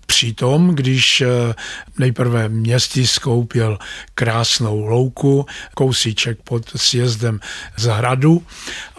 přitom, 0.06 0.74
když 0.74 1.20
eh, 1.20 1.54
nejprve 1.98 2.48
městí 2.48 3.06
skoupil 3.06 3.78
krásnou 4.14 4.84
louku, 4.86 5.46
kousíček 5.74 6.38
pod 6.44 6.70
sjezdem 6.76 7.40
z 7.76 7.84
hradu 7.84 8.42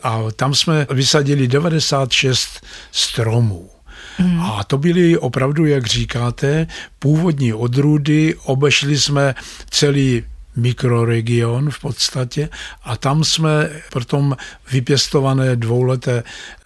a 0.03 0.19
tam 0.35 0.55
jsme 0.55 0.87
vysadili 0.89 1.47
96 1.47 2.65
stromů. 2.91 3.69
Hmm. 4.17 4.41
A 4.41 4.63
to 4.63 4.77
byly 4.77 5.17
opravdu, 5.17 5.65
jak 5.65 5.85
říkáte, 5.85 6.67
původní 6.99 7.53
odrůdy, 7.53 8.35
obešli 8.43 8.99
jsme 8.99 9.35
celý 9.69 10.23
mikroregion 10.55 11.71
v 11.71 11.79
podstatě 11.79 12.49
a 12.83 12.97
tam 12.97 13.23
jsme 13.23 13.69
potom 13.93 14.37
vypěstované 14.71 15.55
dvouleté 15.55 16.23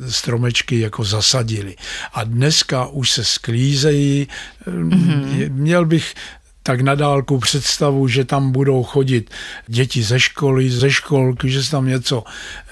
stromečky 0.10 0.80
jako 0.80 1.04
zasadili. 1.04 1.76
A 2.14 2.24
dneska 2.24 2.86
už 2.86 3.12
se 3.12 3.26
sklízejí, 3.26 4.28
mm-hmm. 4.68 5.52
měl 5.52 5.86
bych 5.86 6.16
tak 6.64 6.82
na 6.82 6.96
dálku 6.96 7.40
představu, 7.40 8.08
že 8.08 8.26
tam 8.26 8.52
budou 8.52 8.84
chodit 8.84 9.30
děti 9.68 10.04
ze 10.04 10.20
školy, 10.20 10.70
ze 10.70 10.92
školky, 10.92 11.50
že 11.50 11.64
se 11.64 11.72
tam 11.72 11.88
něco 11.88 12.24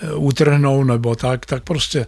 eh, 0.01 0.13
utrhnou 0.13 0.83
nebo 0.83 1.15
tak, 1.15 1.45
tak 1.45 1.63
prostě 1.63 2.07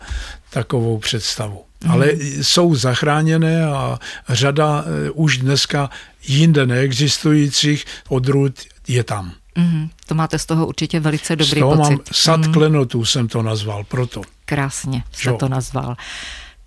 takovou 0.49 0.97
představu. 0.97 1.61
Mm. 1.83 1.91
Ale 1.91 2.11
jsou 2.41 2.75
zachráněné 2.75 3.65
a 3.65 3.99
řada 4.29 4.85
eh, 4.85 5.11
už 5.11 5.37
dneska 5.37 5.89
jinde 6.27 6.65
neexistujících 6.65 7.85
odrůd 8.09 8.53
je 8.87 9.03
tam. 9.03 9.31
Mm, 9.57 9.89
to 10.05 10.15
máte 10.15 10.39
z 10.39 10.45
toho 10.45 10.67
určitě 10.67 10.99
velice 10.99 11.35
dobrý 11.35 11.59
z 11.59 11.63
toho 11.63 11.75
pocit. 11.75 11.95
mám 11.95 11.99
sad 12.11 12.45
mm. 12.45 12.53
klenotů 12.53 13.05
jsem 13.05 13.27
to 13.27 13.41
nazval, 13.41 13.83
proto. 13.83 14.21
Krásně 14.45 15.03
jste 15.11 15.29
jo. 15.29 15.37
to 15.37 15.49
nazval. 15.49 15.95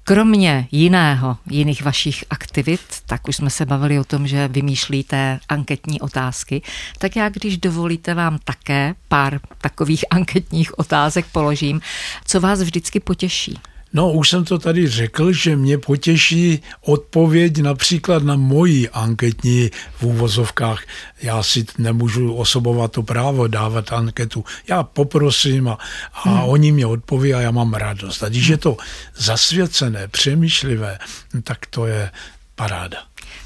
Kromě 0.05 0.69
jiného, 0.73 1.37
jiných 1.51 1.83
vašich 1.83 2.25
aktivit, 2.31 2.81
tak 3.07 3.29
už 3.29 3.37
jsme 3.37 3.51
se 3.51 3.67
bavili 3.67 3.99
o 3.99 4.05
tom, 4.05 4.27
že 4.27 4.49
vymýšlíte 4.49 5.41
anketní 5.49 6.01
otázky, 6.01 6.63
tak 6.99 7.17
já, 7.17 7.29
když 7.29 7.59
dovolíte, 7.59 8.15
vám 8.15 8.39
také 8.45 8.95
pár 9.09 9.41
takových 9.61 10.05
anketních 10.11 10.79
otázek 10.79 11.27
položím. 11.33 11.81
Co 12.25 12.41
vás 12.41 12.61
vždycky 12.61 13.01
potěší? 13.01 13.59
No, 13.93 14.13
už 14.13 14.29
jsem 14.29 14.45
to 14.45 14.59
tady 14.59 14.89
řekl, 14.89 15.33
že 15.33 15.57
mě 15.57 15.79
potěší 15.79 16.63
odpověď 16.81 17.59
například 17.59 18.23
na 18.23 18.37
moji 18.37 18.89
anketní 18.89 19.71
v 19.97 20.03
úvozovkách. 20.03 20.83
Já 21.23 21.43
si 21.43 21.67
nemůžu 21.79 22.35
osobovat 22.35 22.93
to 22.93 23.03
právo 23.03 23.47
dávat 23.47 23.93
anketu. 23.93 24.45
Já 24.69 24.83
poprosím 24.83 25.69
a, 25.69 25.79
a 26.15 26.31
hmm. 26.31 26.41
oni 26.41 26.73
mě 26.73 26.87
odpoví 26.87 27.35
a 27.35 27.41
já 27.41 27.51
mám 27.51 27.75
radost. 27.75 28.23
A 28.23 28.29
když 28.29 28.47
je 28.47 28.57
to 28.57 28.77
zasvěcené, 29.17 30.09
přemýšlivé, 30.09 30.99
tak 31.45 31.67
to 31.67 31.87
je 31.87 32.11
paráda. 32.55 32.99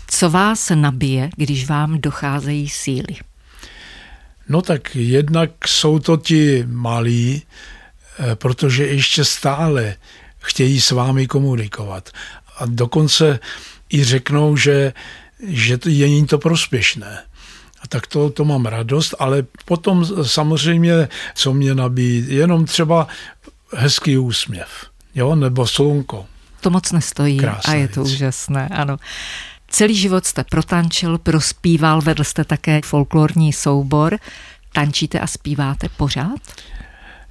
Co 0.08 0.30
vás 0.30 0.70
nabije, 0.74 1.30
když 1.36 1.66
vám 1.68 2.00
docházejí 2.00 2.68
síly? 2.68 3.16
No 4.48 4.62
tak 4.62 4.96
jednak 4.96 5.50
jsou 5.66 5.98
to 5.98 6.16
ti 6.16 6.64
malí, 6.66 7.42
eh, 8.18 8.36
protože 8.36 8.86
ještě 8.86 9.24
stále 9.24 9.96
chtějí 10.42 10.80
s 10.80 10.90
vámi 10.90 11.26
komunikovat. 11.26 12.10
A 12.58 12.66
dokonce 12.66 13.38
i 13.92 14.04
řeknou, 14.04 14.56
že, 14.56 14.92
že 15.48 15.78
to 15.78 15.88
je 15.88 16.06
jim 16.06 16.26
to 16.26 16.38
prospěšné. 16.38 17.18
A 17.82 17.88
tak 17.88 18.06
to, 18.06 18.30
to 18.30 18.44
mám 18.44 18.66
radost, 18.66 19.14
ale 19.18 19.44
potom 19.64 20.06
samozřejmě, 20.22 21.08
co 21.34 21.52
mě 21.52 21.74
nabíjí, 21.74 22.24
jenom 22.28 22.64
třeba 22.64 23.08
hezký 23.76 24.18
úsměv, 24.18 24.68
jo, 25.14 25.34
nebo 25.34 25.66
slunko. 25.66 26.26
To 26.60 26.70
moc 26.70 26.92
nestojí 26.92 27.38
Krásná 27.38 27.72
a 27.72 27.76
je 27.76 27.88
to 27.88 28.04
věc. 28.04 28.14
úžasné, 28.14 28.68
ano. 28.68 28.96
Celý 29.68 29.96
život 29.96 30.26
jste 30.26 30.44
protančil, 30.44 31.18
prospíval, 31.18 32.00
vedl 32.00 32.24
jste 32.24 32.44
také 32.44 32.80
folklorní 32.84 33.52
soubor. 33.52 34.18
Tančíte 34.72 35.20
a 35.20 35.26
zpíváte 35.26 35.88
pořád? 35.96 36.40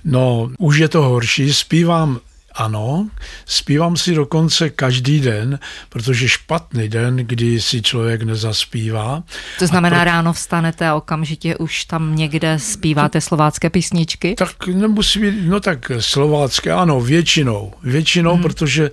No, 0.04 0.50
už 0.60 0.78
je 0.78 0.90
to 0.90 1.02
horší. 1.02 1.54
Zpívám 1.54 2.20
ano, 2.56 3.08
zpívám 3.46 3.98
si 3.98 4.16
dokonce 4.16 4.70
každý 4.70 5.20
den, 5.20 5.60
protože 5.90 6.28
špatný 6.28 6.90
den, 6.90 7.16
kdy 7.16 7.62
si 7.62 7.82
člověk 7.82 8.24
nezaspívá. 8.24 9.24
To 9.60 9.68
znamená, 9.68 9.96
pro... 9.96 10.06
ráno 10.06 10.34
vstanete 10.34 10.88
a 10.88 10.96
okamžitě 10.96 11.58
už 11.58 11.86
tam 11.86 12.16
někde 12.16 12.60
zpíváte 12.60 13.20
to... 13.20 13.22
slovácké 13.22 13.70
písničky? 13.70 14.36
Tak 14.38 14.68
nemusí 14.68 15.20
být, 15.20 15.36
no 15.46 15.60
tak 15.60 15.92
slovácké, 16.00 16.72
ano, 16.72 17.02
většinou. 17.02 17.74
Většinou, 17.84 18.34
hmm. 18.34 18.44
protože 18.44 18.86
e, 18.86 18.92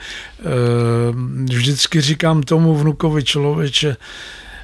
vždycky 1.55 2.01
říkám 2.01 2.42
tomu 2.42 2.75
vnukovi 2.75 3.25
člověče, 3.25 3.97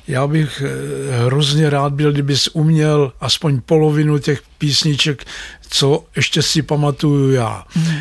já 0.09 0.27
bych 0.27 0.63
eh, 0.63 1.27
hrozně 1.27 1.71
rád 1.71 1.93
byl, 1.93 2.13
kdybys 2.13 2.49
uměl 2.49 3.13
aspoň 3.21 3.61
polovinu 3.61 4.19
těch 4.19 4.43
písniček, 4.59 5.25
co 5.69 6.05
ještě 6.17 6.43
si 6.43 6.63
pamatuju 6.63 7.31
já. 7.31 7.65
Hmm. 7.71 7.97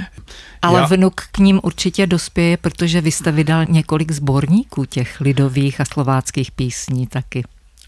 Ale 0.61 0.79
Já... 0.79 0.85
vnuk 0.85 1.21
k 1.31 1.37
ním 1.37 1.59
určitě 1.63 2.07
dospěje, 2.07 2.57
protože 2.57 3.01
vy 3.01 3.11
jste 3.11 3.31
vydal 3.31 3.65
několik 3.69 4.11
sborníků 4.11 4.85
těch 4.85 5.21
lidových 5.21 5.81
a 5.81 5.85
slováckých 5.85 6.51
písní 6.51 7.07
taky. 7.07 7.43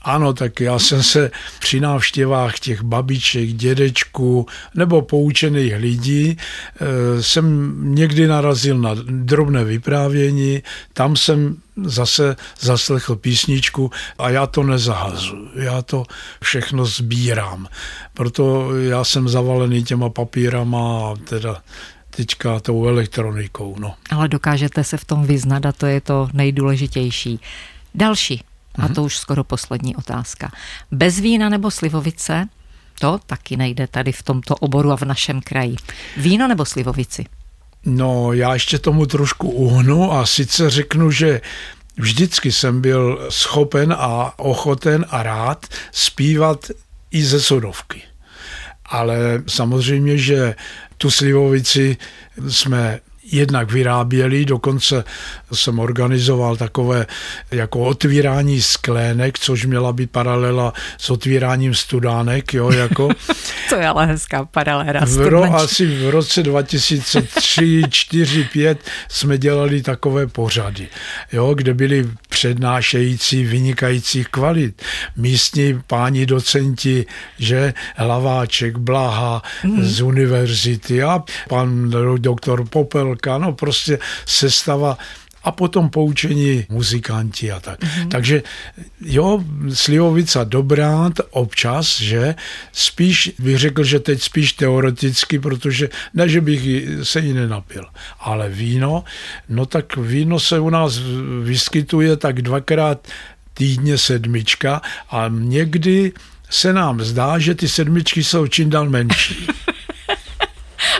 Ano, 0.06 0.34
tak 0.34 0.60
já 0.60 0.80
jsem 0.80 1.04
se 1.04 1.32
při 1.60 1.80
návštěvách 1.80 2.60
těch 2.60 2.82
babiček, 2.82 3.50
dědečků 3.50 4.46
nebo 4.76 5.02
poučených 5.02 5.76
lidí 5.76 6.38
eh, 6.38 7.24
jsem 7.24 7.76
někdy 7.96 8.28
narazil 8.28 8.78
na 8.78 8.92
drobné 9.04 9.64
vyprávění, 9.64 10.64
tam 10.94 11.16
jsem 11.16 11.58
zase 11.84 12.36
zaslechl 12.60 13.16
písničku 13.16 13.92
a 14.18 14.30
já 14.30 14.48
to 14.48 14.64
nezahazu, 14.64 15.50
já 15.56 15.82
to 15.82 16.04
všechno 16.42 16.86
sbírám. 16.86 17.68
Proto 18.14 18.76
já 18.78 19.04
jsem 19.04 19.30
zavalený 19.30 19.84
těma 19.84 20.10
papírama 20.10 21.12
a 21.12 21.16
teda 21.30 21.62
teďka 22.10 22.60
tou 22.60 22.88
elektronikou. 22.88 23.76
No. 23.80 23.94
Ale 24.10 24.28
dokážete 24.28 24.84
se 24.84 24.98
v 24.98 25.06
tom 25.06 25.26
vyznat 25.26 25.66
a 25.66 25.72
to 25.72 25.86
je 25.86 26.02
to 26.02 26.30
nejdůležitější. 26.34 27.40
Další, 27.96 28.44
a 28.80 28.88
to 28.88 29.04
už 29.04 29.18
skoro 29.18 29.44
poslední 29.44 29.96
otázka. 29.96 30.52
Bez 30.92 31.20
vína 31.20 31.50
nebo 31.50 31.72
slivovice? 31.72 32.48
To 33.00 33.20
taky 33.26 33.58
nejde 33.58 33.88
tady 33.88 34.12
v 34.12 34.24
tomto 34.24 34.56
oboru 34.56 34.92
a 34.92 34.98
v 34.98 35.02
našem 35.02 35.42
kraji. 35.42 35.76
Víno 36.18 36.48
nebo 36.48 36.66
slivovici? 36.66 37.26
No, 37.86 38.34
já 38.34 38.54
ještě 38.54 38.80
tomu 38.80 39.06
trošku 39.06 39.52
uhnu 39.52 40.12
a 40.12 40.26
sice 40.26 40.70
řeknu, 40.70 41.12
že 41.12 41.42
vždycky 41.98 42.52
jsem 42.52 42.82
byl 42.82 43.28
schopen 43.30 43.96
a 43.98 44.40
ochoten 44.40 45.06
a 45.10 45.24
rád 45.24 45.66
zpívat 45.92 46.66
i 47.12 47.24
ze 47.24 47.42
sodovky. 47.42 48.02
Ale 48.86 49.44
samozřejmě, 49.48 50.18
že 50.18 50.56
tu 50.98 51.12
slivovici 51.12 51.98
jsme 52.50 53.00
jednak 53.32 53.72
vyráběli, 53.72 54.46
dokonce 54.46 55.04
jsem 55.54 55.80
organizoval 55.80 56.58
takové 56.58 57.06
jako 57.52 57.80
otvírání 57.80 58.62
sklének, 58.62 59.40
což 59.40 59.66
měla 59.66 59.94
být 59.94 60.12
paralela 60.12 60.74
s 60.98 61.10
otvíráním 61.10 61.76
studánek, 61.76 62.54
jo, 62.54 62.72
jako. 62.72 63.10
to 63.70 63.76
je 63.76 63.88
ale 63.88 64.06
hezká 64.06 64.46
paralela. 64.46 65.06
V 65.06 65.18
ro, 65.18 65.44
asi 65.44 65.86
v 65.86 66.10
roce 66.10 66.44
2003, 66.44 67.84
4, 67.90 68.44
5 68.44 68.80
jsme 69.10 69.38
dělali 69.38 69.82
takové 69.82 70.28
pořady, 70.28 70.88
jo, 71.32 71.54
kde 71.54 71.74
byli 71.74 72.10
přednášející 72.30 73.44
vynikajících 73.44 74.28
kvalit. 74.28 74.82
Místní 75.16 75.82
páni 75.88 76.26
docenti, 76.26 77.06
že 77.40 77.74
Hlaváček, 77.96 78.78
Blaha 78.78 79.42
mm. 79.64 79.84
z 79.84 80.02
univerzity 80.02 81.04
a 81.04 81.24
pan 81.50 81.94
doktor 82.18 82.68
Popel 82.70 83.06
kapelka, 83.06 83.38
no 83.38 83.54
prostě 83.54 84.00
sestava 84.26 84.98
a 85.46 85.52
potom 85.52 85.90
poučení 85.90 86.66
muzikanti 86.70 87.52
a 87.52 87.60
tak. 87.60 87.80
Mm-hmm. 87.80 88.10
Takže 88.10 88.44
jo, 89.02 89.44
Slivovica 89.74 90.44
dobrá 90.44 91.12
občas, 91.32 92.02
že 92.02 92.36
spíš 92.74 93.32
bych 93.40 93.58
řekl, 93.58 93.84
že 93.84 94.00
teď 94.00 94.22
spíš 94.22 94.54
teoreticky, 94.54 95.40
protože 95.40 95.90
ne, 96.14 96.30
že 96.30 96.42
bych 96.42 96.62
se 97.04 97.20
jí 97.20 97.34
nenapil, 97.34 97.86
ale 98.20 98.50
víno, 98.50 99.04
no 99.50 99.66
tak 99.66 99.98
víno 99.98 100.40
se 100.40 100.60
u 100.60 100.70
nás 100.70 101.00
vyskytuje 101.44 102.18
tak 102.18 102.42
dvakrát 102.42 103.08
týdně 103.54 103.98
sedmička 103.98 104.82
a 105.10 105.26
někdy 105.30 106.12
se 106.50 106.74
nám 106.74 107.02
zdá, 107.02 107.40
že 107.40 107.56
ty 107.56 107.70
sedmičky 107.70 108.24
jsou 108.24 108.48
čím 108.48 108.70
dál 108.70 108.90
menší. 108.90 109.48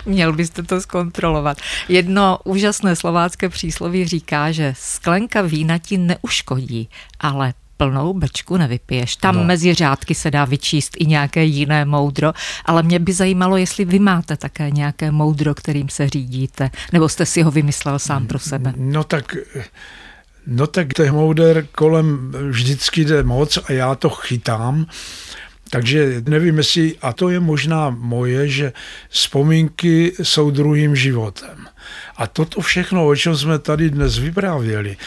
Měl 0.06 0.34
byste 0.34 0.64
to 0.64 0.82
zkontrolovat. 0.82 1.58
Jedno 1.90 2.40
úžasné 2.44 2.96
slovácké 2.96 3.50
přísloví 3.50 4.08
říká, 4.08 4.52
že 4.52 4.74
sklenka 4.78 5.42
vína 5.42 5.78
ti 5.78 5.98
neuškodí, 5.98 6.90
ale 7.20 7.54
plnou 7.78 8.14
bečku 8.14 8.58
nevypiješ. 8.58 9.16
Tam 9.16 9.36
no. 9.36 9.44
mezi 9.44 9.74
řádky 9.74 10.16
se 10.16 10.32
dá 10.32 10.46
vyčíst 10.46 10.94
i 10.98 11.06
nějaké 11.06 11.44
jiné 11.44 11.86
moudro, 11.86 12.34
ale 12.66 12.84
mě 12.84 13.00
by 13.00 13.14
zajímalo, 13.14 13.58
jestli 13.58 13.86
vy 13.86 14.00
máte 14.00 14.38
také 14.38 14.72
nějaké 14.72 15.12
moudro, 15.12 15.56
kterým 15.56 15.90
se 15.90 16.10
řídíte, 16.10 16.70
nebo 16.94 17.10
jste 17.10 17.26
si 17.26 17.42
ho 17.42 17.52
vymyslel 17.52 18.00
sám 18.00 18.28
pro 18.28 18.40
sebe. 18.40 18.74
No 18.78 19.04
tak... 19.04 19.36
No 20.48 20.68
tak 20.68 20.94
těch 20.94 21.12
mouder 21.12 21.68
kolem 21.72 22.32
vždycky 22.50 23.06
jde 23.06 23.24
moc 23.24 23.58
a 23.58 23.72
já 23.72 23.96
to 23.96 24.10
chytám 24.10 24.86
takže 25.70 26.22
nevím, 26.28 26.58
jestli, 26.58 26.96
a 27.02 27.14
to 27.14 27.30
je 27.30 27.40
možná 27.40 27.90
moje, 27.90 28.48
že 28.48 28.74
vzpomínky 29.10 30.14
jsou 30.22 30.52
druhým 30.52 30.96
životem. 30.96 31.68
A 32.18 32.28
toto 32.28 32.62
všechno, 32.62 33.08
o 33.08 33.16
čem 33.16 33.38
jsme 33.38 33.60
tady 33.60 33.90
dnes 33.90 34.18
vyprávěli, 34.18 34.98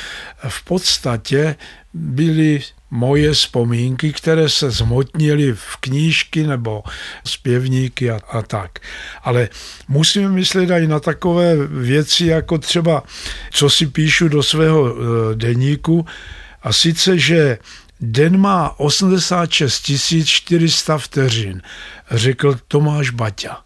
v 0.49 0.65
podstatě 0.65 1.57
byly 1.95 2.61
moje 2.91 3.33
vzpomínky, 3.33 4.13
které 4.13 4.49
se 4.49 4.71
zmotnily 4.71 5.53
v 5.53 5.77
knížky 5.81 6.47
nebo 6.47 6.83
zpěvníky 7.25 8.11
a, 8.11 8.21
a 8.31 8.43
tak. 8.43 8.79
Ale 9.23 9.49
musíme 9.89 10.29
myslet 10.29 10.71
i 10.71 10.87
na 10.87 11.01
takové 11.01 11.57
věci, 11.67 12.27
jako 12.27 12.59
třeba, 12.59 13.03
co 13.51 13.71
si 13.71 13.87
píšu 13.87 14.29
do 14.29 14.43
svého 14.43 14.89
e, 14.89 15.35
deníku, 15.35 16.07
a 16.63 16.73
sice, 16.73 17.19
že 17.19 17.59
Den 18.01 18.41
má 18.41 18.81
86 18.81 19.93
400 20.25 20.99
vteřin, 20.99 21.63
řekl 22.11 22.59
Tomáš 22.69 23.11
Baťa. 23.11 23.61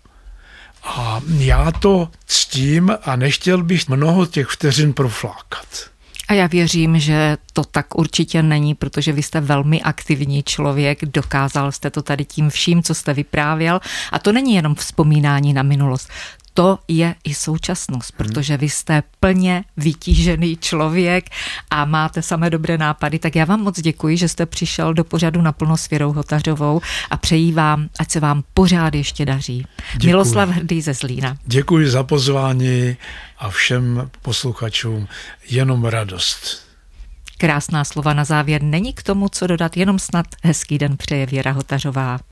A 0.85 1.21
já 1.39 1.71
to 1.71 2.09
ctím 2.27 2.91
a 3.03 3.17
nechtěl 3.17 3.63
bych 3.63 3.89
mnoho 3.89 4.27
těch 4.27 4.49
vteřin 4.49 4.93
proflákat. 4.93 5.93
A 6.29 6.35
já 6.35 6.47
věřím, 6.47 6.99
že 7.01 7.37
to 7.53 7.65
tak 7.65 7.99
určitě 7.99 8.43
není, 8.43 8.75
protože 8.75 9.13
vy 9.13 9.23
jste 9.23 9.41
velmi 9.41 9.83
aktivní 9.83 10.43
člověk, 10.43 11.05
dokázal 11.05 11.73
jste 11.73 11.91
to 11.91 12.03
tady 12.03 12.25
tím 12.25 12.51
vším, 12.51 12.83
co 12.83 12.95
jste 12.95 13.15
vyprávěl. 13.15 13.81
A 14.13 14.19
to 14.19 14.33
není 14.33 14.55
jenom 14.55 14.75
vzpomínání 14.75 15.53
na 15.53 15.63
minulost 15.63 16.09
to 16.55 16.79
je 16.89 17.15
i 17.25 17.35
současnost, 17.35 18.13
hmm. 18.13 18.17
protože 18.17 18.57
vy 18.57 18.69
jste 18.69 19.03
plně 19.21 19.65
vytížený 19.77 20.57
člověk 20.57 21.25
a 21.71 21.85
máte 21.85 22.23
samé 22.23 22.51
dobré 22.51 22.79
nápady. 22.79 23.19
Tak 23.19 23.37
já 23.37 23.45
vám 23.45 23.61
moc 23.61 23.81
děkuji, 23.81 24.17
že 24.17 24.29
jste 24.29 24.47
přišel 24.47 24.95
do 24.95 25.05
pořadu 25.05 25.43
naplno 25.43 25.77
s 25.77 25.91
Věrou 25.91 26.13
Hotařovou 26.13 26.81
a 27.11 27.17
přeji 27.17 27.53
vám, 27.53 27.89
ať 27.99 28.11
se 28.11 28.21
vám 28.21 28.43
pořád 28.55 28.95
ještě 28.95 29.25
daří. 29.25 29.67
Děkuji. 29.93 30.07
Miloslav 30.07 30.49
Hrdý 30.49 30.83
ze 30.83 30.95
Zlína. 30.95 31.37
Děkuji 31.47 31.91
za 31.91 32.03
pozvání 32.03 32.97
a 33.39 33.51
všem 33.51 34.11
posluchačům 34.23 35.09
jenom 35.51 35.85
radost. 35.85 36.63
Krásná 37.39 37.85
slova 37.85 38.15
na 38.15 38.25
závěr. 38.25 38.63
Není 38.63 38.93
k 38.93 39.03
tomu, 39.03 39.29
co 39.29 39.47
dodat, 39.47 39.77
jenom 39.77 39.99
snad 39.99 40.27
hezký 40.43 40.79
den 40.79 40.97
přeje 40.97 41.27
Věra 41.27 41.53
Hotařová. 41.53 42.21